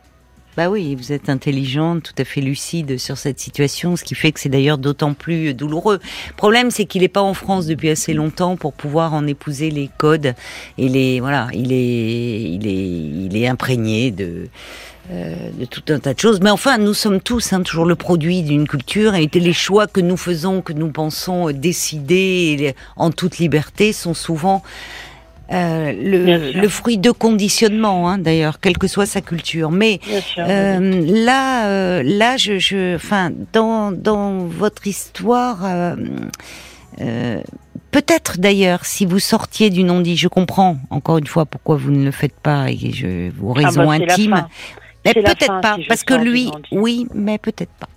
Bah 0.57 0.71
oui, 0.71 0.95
vous 0.95 1.13
êtes 1.13 1.29
intelligente, 1.29 2.03
tout 2.03 2.15
à 2.17 2.25
fait 2.25 2.41
lucide 2.41 2.97
sur 2.97 3.19
cette 3.19 3.39
situation, 3.39 3.95
ce 3.95 4.05
qui 4.05 4.15
fait 4.15 4.33
que 4.33 4.41
c'est 4.41 4.49
d'ailleurs 4.49 4.79
d'autant 4.79 5.13
plus 5.13 5.53
douloureux. 5.53 6.01
Le 6.29 6.35
problème, 6.35 6.71
c'est 6.71 6.87
qu'il 6.87 7.03
n'est 7.03 7.09
pas 7.09 7.21
en 7.21 7.35
France 7.35 7.67
depuis 7.67 7.91
assez 7.91 8.15
longtemps 8.15 8.57
pour 8.57 8.73
pouvoir 8.73 9.13
en 9.13 9.27
épouser 9.27 9.71
les 9.71 9.91
codes 9.99 10.35
et 10.79 10.89
les 10.89 11.21
voilà, 11.21 11.49
il 11.53 11.73
est 11.73 12.43
il 12.43 12.67
est 12.67 13.27
il 13.27 13.37
est 13.37 13.47
imprégné 13.47 14.11
de 14.11 14.49
euh, 15.11 15.51
de 15.59 15.67
tout 15.67 15.83
un 15.91 15.99
tas 15.99 16.15
de 16.15 16.19
choses. 16.19 16.41
Mais 16.41 16.51
enfin, 16.51 16.79
nous 16.79 16.95
sommes 16.95 17.21
tous 17.21 17.53
hein, 17.53 17.61
toujours 17.61 17.85
le 17.85 17.95
produit 17.95 18.43
d'une 18.43 18.67
culture 18.67 19.15
et 19.15 19.29
les 19.33 19.53
choix 19.53 19.87
que 19.87 20.01
nous 20.01 20.17
faisons, 20.17 20.63
que 20.63 20.73
nous 20.73 20.91
pensons 20.91 21.51
décider 21.51 22.75
en 22.97 23.11
toute 23.11 23.37
liberté 23.37 23.93
sont 23.93 24.15
souvent 24.15 24.63
euh, 25.53 25.93
le, 25.93 26.61
le, 26.61 26.69
fruit 26.69 26.99
de 26.99 27.11
conditionnement, 27.13 28.09
hein, 28.09 28.19
d'ailleurs, 28.19 28.59
quelle 28.59 28.79
que 28.79 28.89
soit 28.89 29.07
sa 29.07 29.21
culture. 29.21 29.71
Mais 29.71 30.01
euh, 30.39 31.05
là, 31.25 31.67
euh, 31.67 32.03
là, 32.05 32.37
je, 32.37 32.59
je, 32.59 32.97
enfin, 32.97 33.31
dans 33.53 33.93
dans 33.93 34.39
votre 34.39 34.87
histoire, 34.87 35.65
euh, 35.65 35.95
euh, 37.01 37.41
peut-être 37.93 38.39
d'ailleurs, 38.39 38.85
si 38.85 39.07
vous 39.07 39.21
sortiez 39.21 39.71
du 39.71 39.85
non-dit, 39.85 40.17
je 40.17 40.29
comprends 40.29 40.79
encore 40.91 41.19
une 41.19 41.29
fois 41.29 41.47
pourquoi 41.47 41.77
vous 41.77 41.93
ne 41.93 42.05
le 42.05 42.11
faites 42.11 42.39
pas 42.41 42.71
et 42.71 42.91
je 42.93 43.31
vos 43.31 43.53
ah, 43.57 43.61
raisons 43.67 43.87
bah, 43.87 43.93
intimes. 43.93 44.47
Mais 45.05 45.15
peut-être 45.15 45.61
pas, 45.61 45.77
parce 45.89 46.03
que 46.03 46.15
lui, 46.15 46.51
oui, 46.73 47.07
mais 47.15 47.39
peut-être 47.39 47.73
pas. 47.79 47.89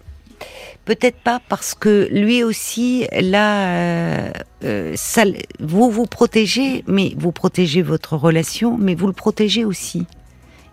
Peut-être 0.90 1.20
pas 1.20 1.40
parce 1.48 1.76
que 1.76 2.08
lui 2.10 2.44
aussi, 2.44 3.06
là, 3.12 3.68
euh, 3.68 4.32
euh, 4.64 4.94
ça, 4.96 5.22
vous 5.60 5.92
vous 5.92 6.08
protégez, 6.08 6.84
mais 6.88 7.14
vous 7.16 7.32
protégez 7.32 7.84
votre 7.84 8.18
relation, 8.18 8.76
mais 8.76 8.96
vous 8.96 9.06
le 9.06 9.14
protégez 9.14 9.66
aussi. 9.66 10.08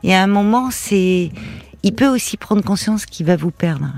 Et 0.02 0.14
à 0.14 0.22
un 0.22 0.26
moment, 0.26 0.70
c'est, 0.70 1.29
il 1.83 1.94
peut 1.94 2.09
aussi 2.09 2.38
prendre 2.38 2.64
conscience 2.64 3.05
qu'il 3.05 3.26
va 3.26 3.37
vous 3.37 3.50
perdre. 3.50 3.92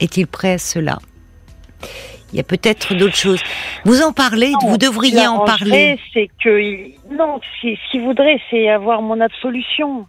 Est-il 0.00 0.26
prêt 0.26 0.52
à 0.52 0.58
cela? 0.58 0.98
Il 2.34 2.36
y 2.36 2.40
a 2.40 2.44
peut-être 2.44 2.94
d'autres 2.94 3.16
choses. 3.16 3.40
Vous 3.86 4.02
en 4.02 4.12
parlez, 4.12 4.52
vous 4.68 4.76
devriez 4.76 5.26
en 5.28 5.46
parler. 5.46 5.98
C'est 6.12 6.28
que 6.44 6.90
non, 7.10 7.40
ce 7.62 7.90
qu'il 7.90 8.02
voudrait, 8.02 8.38
c'est 8.50 8.68
avoir 8.68 9.00
mon 9.00 9.18
absolution 9.18 10.06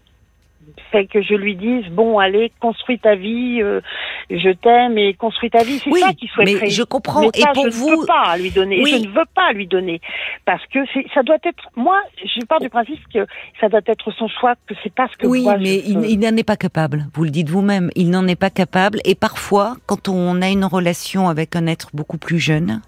fait 0.91 1.05
que 1.05 1.21
je 1.21 1.33
lui 1.33 1.55
dise 1.55 1.85
bon 1.91 2.19
allez 2.19 2.51
construis 2.59 2.99
ta 2.99 3.15
vie 3.15 3.61
euh, 3.61 3.81
je 4.29 4.49
t'aime 4.49 4.97
et 4.97 5.13
construis 5.13 5.49
ta 5.49 5.63
vie. 5.63 5.79
C'est 5.79 5.91
ça 5.91 6.13
qu'il 6.13 6.29
souhaiterait. 6.29 6.65
mais 6.65 6.69
je 6.69 6.83
comprends. 6.83 7.23
Et 7.23 7.43
pour 7.53 7.65
je 7.65 7.69
vous 7.69 7.89
ne 7.91 7.95
peux 7.95 8.05
pas 8.05 8.37
lui 8.37 8.51
donner. 8.51 8.83
Je 8.85 8.95
ne 8.95 9.07
veux 9.07 9.25
pas 9.33 9.53
lui 9.53 9.67
donner. 9.67 10.01
Parce 10.45 10.65
que 10.67 10.79
ça 11.13 11.23
doit 11.23 11.37
être 11.43 11.69
moi 11.75 11.99
je 12.23 12.45
pars 12.45 12.59
du 12.59 12.69
principe 12.69 12.99
que 13.13 13.25
ça 13.59 13.69
doit 13.69 13.81
être 13.85 14.11
son 14.11 14.27
choix 14.27 14.55
que 14.67 14.73
c'est 14.83 14.93
pas 14.93 15.07
ce 15.11 15.17
que 15.17 15.27
oui 15.27 15.43
moi, 15.43 15.57
mais 15.57 15.75
il, 15.85 16.03
il 16.05 16.19
n'en 16.19 16.35
est 16.35 16.43
pas 16.43 16.57
capable. 16.57 17.05
Vous 17.13 17.23
le 17.23 17.29
dites 17.29 17.49
vous-même. 17.49 17.89
Il 17.95 18.09
n'en 18.09 18.27
est 18.27 18.35
pas 18.35 18.49
capable. 18.49 18.99
Et 19.05 19.15
parfois 19.15 19.75
quand 19.85 20.09
on 20.09 20.41
a 20.41 20.49
une 20.49 20.65
relation 20.65 21.29
avec 21.29 21.55
un 21.55 21.67
être 21.67 21.89
beaucoup 21.93 22.17
plus 22.17 22.39
jeune 22.39 22.81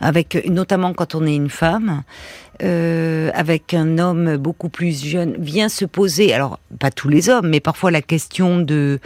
avec 0.00 0.46
notamment 0.46 0.92
quand 0.92 1.14
on 1.14 1.26
est 1.26 1.34
une 1.34 1.48
femme, 1.48 2.02
euh, 2.62 3.30
avec 3.34 3.74
un 3.74 3.98
homme 3.98 4.36
beaucoup 4.36 4.68
plus 4.68 5.04
jeune, 5.04 5.36
vient 5.38 5.68
se 5.68 5.84
poser, 5.84 6.32
alors 6.32 6.58
pas 6.78 6.90
tous 6.90 7.08
les 7.08 7.28
hommes, 7.28 7.48
mais 7.48 7.60
parfois 7.60 7.90
la 7.90 8.02
question 8.02 8.58
de 8.58 8.98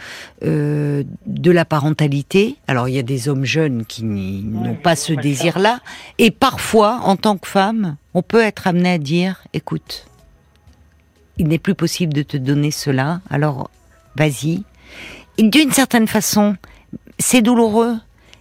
euh, 0.43 1.03
de 1.25 1.51
la 1.51 1.65
parentalité. 1.65 2.55
Alors 2.67 2.87
il 2.87 2.95
y 2.95 2.99
a 2.99 3.03
des 3.03 3.27
hommes 3.27 3.43
jeunes 3.43 3.85
qui 3.85 4.03
n'ont 4.03 4.75
pas 4.75 4.95
ce 4.95 5.13
désir-là, 5.13 5.81
et 6.17 6.31
parfois, 6.31 7.01
en 7.03 7.17
tant 7.17 7.37
que 7.37 7.47
femme, 7.47 7.97
on 8.13 8.21
peut 8.21 8.41
être 8.41 8.67
amené 8.67 8.93
à 8.93 8.97
dire, 8.97 9.43
écoute, 9.53 10.05
il 11.37 11.47
n'est 11.47 11.59
plus 11.59 11.75
possible 11.75 12.13
de 12.13 12.23
te 12.23 12.37
donner 12.37 12.71
cela, 12.71 13.21
alors 13.29 13.69
vas-y. 14.15 14.63
D'une 15.37 15.71
certaine 15.71 16.07
façon, 16.07 16.55
c'est 17.19 17.41
douloureux, 17.41 17.95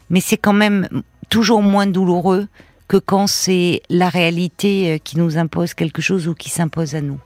mais 0.08 0.20
c'est 0.20 0.36
quand 0.36 0.52
même 0.52 0.88
toujours 1.30 1.62
moins 1.62 1.86
douloureux 1.86 2.48
que 2.90 2.96
quand 2.96 3.28
c'est 3.28 3.82
la 3.88 4.08
réalité 4.08 4.94
euh, 4.94 4.98
qui 4.98 5.16
nous 5.16 5.38
impose 5.38 5.74
quelque 5.74 6.02
chose 6.02 6.26
ou 6.26 6.34
qui 6.34 6.50
s'impose 6.50 6.96
à 6.96 7.00
nous. 7.00 7.20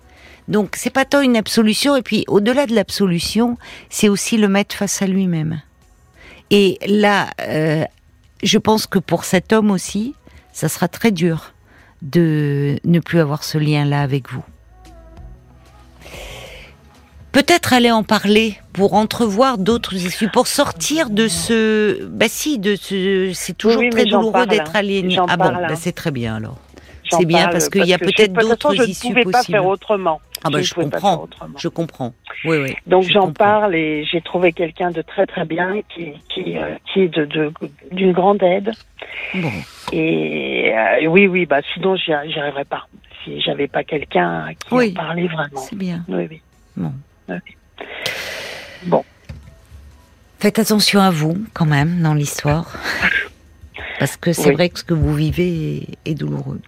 Donc 0.46 0.76
c'est 0.76 0.90
pas 0.90 1.06
tant 1.06 1.22
une 1.22 1.38
absolution 1.38 1.96
et 1.96 2.02
puis 2.02 2.26
au-delà 2.28 2.66
de 2.66 2.74
l'absolution, 2.74 3.56
c'est 3.88 4.10
aussi 4.10 4.36
le 4.36 4.48
mettre 4.48 4.76
face 4.76 5.00
à 5.00 5.06
lui-même. 5.06 5.62
Et 6.50 6.78
là, 6.86 7.30
euh, 7.40 7.86
je 8.42 8.58
pense 8.58 8.86
que 8.86 8.98
pour 8.98 9.24
cet 9.24 9.54
homme 9.54 9.70
aussi, 9.70 10.14
ça 10.52 10.68
sera 10.68 10.86
très 10.86 11.12
dur 11.12 11.54
de 12.02 12.78
ne 12.84 13.00
plus 13.00 13.20
avoir 13.20 13.42
ce 13.42 13.56
lien-là 13.56 14.02
avec 14.02 14.30
vous 14.30 14.44
peut-être 17.34 17.72
aller 17.72 17.90
en 17.90 18.02
parler 18.02 18.56
pour 18.72 18.94
entrevoir 18.94 19.58
d'autres 19.58 19.94
issues, 19.94 20.28
pour 20.28 20.46
sortir 20.46 21.10
de 21.10 21.28
ce. 21.28 22.06
Bah 22.06 22.26
si, 22.28 22.58
de 22.58 22.76
ce. 22.76 23.32
C'est 23.34 23.58
toujours 23.58 23.82
très 23.90 24.06
douloureux 24.06 24.46
d'être 24.46 24.74
aliéné. 24.74 25.18
Ah 25.28 25.36
bon, 25.36 25.52
bah 25.52 25.76
c'est 25.76 25.92
très 25.92 26.10
bien 26.10 26.36
alors. 26.36 26.56
C'est 27.10 27.26
bien 27.26 27.48
parce 27.48 27.68
qu'il 27.68 27.84
y 27.84 27.92
a 27.92 27.98
peut-être 27.98 28.32
d'autres 28.32 28.88
issues 28.88 29.12
possibles. 29.12 29.14
Je 29.14 29.18
ne 29.18 29.22
pouvais 29.24 29.32
pas 29.32 29.42
faire 29.42 29.66
autrement. 29.66 30.20
Ah 30.46 30.50
bah 30.50 30.60
je, 30.60 30.66
je 30.66 30.74
comprends, 30.74 31.26
je 31.56 31.68
comprends. 31.68 32.12
Oui, 32.44 32.58
oui. 32.58 32.74
Donc 32.86 33.04
j'en 33.04 33.32
parle 33.32 33.74
et 33.74 34.04
j'ai 34.04 34.20
trouvé 34.20 34.52
quelqu'un 34.52 34.90
de 34.90 35.00
très 35.00 35.26
très 35.26 35.44
bien 35.46 35.80
qui 35.94 36.12
qui, 36.28 36.58
euh, 36.58 36.74
qui 36.92 37.00
est 37.00 37.08
de 37.08 37.52
d'une 37.92 38.12
grande 38.12 38.42
aide. 38.42 38.72
Bon. 39.34 39.50
Et 39.92 40.72
euh, 40.74 41.06
oui 41.08 41.26
oui 41.26 41.46
bah 41.46 41.60
sinon 41.72 41.96
j'y 41.96 42.12
arriverais 42.12 42.64
pas 42.64 42.86
si 43.22 43.40
j'avais 43.40 43.68
pas 43.68 43.84
quelqu'un 43.84 44.48
qui 44.68 44.74
en 44.74 44.94
parlait 44.94 45.28
vraiment. 45.28 45.60
C'est 45.60 45.76
bien. 45.76 46.04
Oui 46.08 46.26
oui. 46.30 46.42
Bon. 46.76 46.92
Bon. 48.84 49.04
Faites 50.38 50.58
attention 50.58 51.00
à 51.00 51.10
vous, 51.10 51.36
quand 51.54 51.66
même, 51.66 52.02
dans 52.02 52.14
l'histoire. 52.14 52.70
Parce 53.98 54.16
que 54.16 54.32
c'est 54.32 54.52
vrai 54.52 54.68
que 54.68 54.78
ce 54.78 54.84
que 54.84 54.94
vous 54.94 55.14
vivez 55.14 55.88
est, 56.04 56.14
douloureux. 56.14 56.60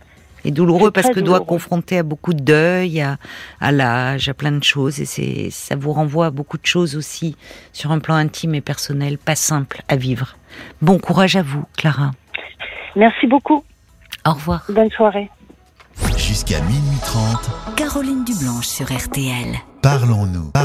Et 0.45 0.53
douloureux 0.53 0.93
parce 0.93 1.11
que 1.11 1.19
doit 1.19 1.41
confronter 1.41 1.99
à 1.99 2.03
beaucoup 2.05 2.33
de 2.33 2.41
deuil, 2.41 3.01
à, 3.01 3.19
à 3.61 3.73
l'âge, 3.73 4.29
à 4.29 4.35
plein 4.35 4.53
de 4.53 4.63
choses. 4.63 5.01
Et 5.01 5.05
c'est, 5.05 5.51
ça 5.51 5.75
vous 5.75 5.93
renvoie 5.93 6.27
à 6.27 6.31
beaucoup 6.31 6.57
de 6.57 6.65
choses 6.65 6.95
aussi, 6.95 7.37
sur 7.73 7.91
un 7.91 7.99
plan 7.99 8.15
intime 8.15 8.55
et 8.55 8.61
personnel, 8.61 9.19
pas 9.19 9.35
simple 9.35 9.83
à 9.89 9.97
vivre. 9.97 10.37
Bon 10.81 10.99
courage 11.01 11.35
à 11.35 11.43
vous, 11.43 11.65
Clara. 11.77 12.13
Merci 12.95 13.27
beaucoup. 13.27 13.65
Au 14.25 14.33
revoir. 14.33 14.65
Bonne 14.69 14.91
soirée. 14.91 15.31
Jusqu'à 16.17 16.61
minuit 16.61 17.01
30. 17.03 17.75
Caroline 17.77 18.25
Dublanche 18.25 18.67
sur 18.67 18.87
RTL. 18.87 19.57
Parlons-nous. 19.87 20.57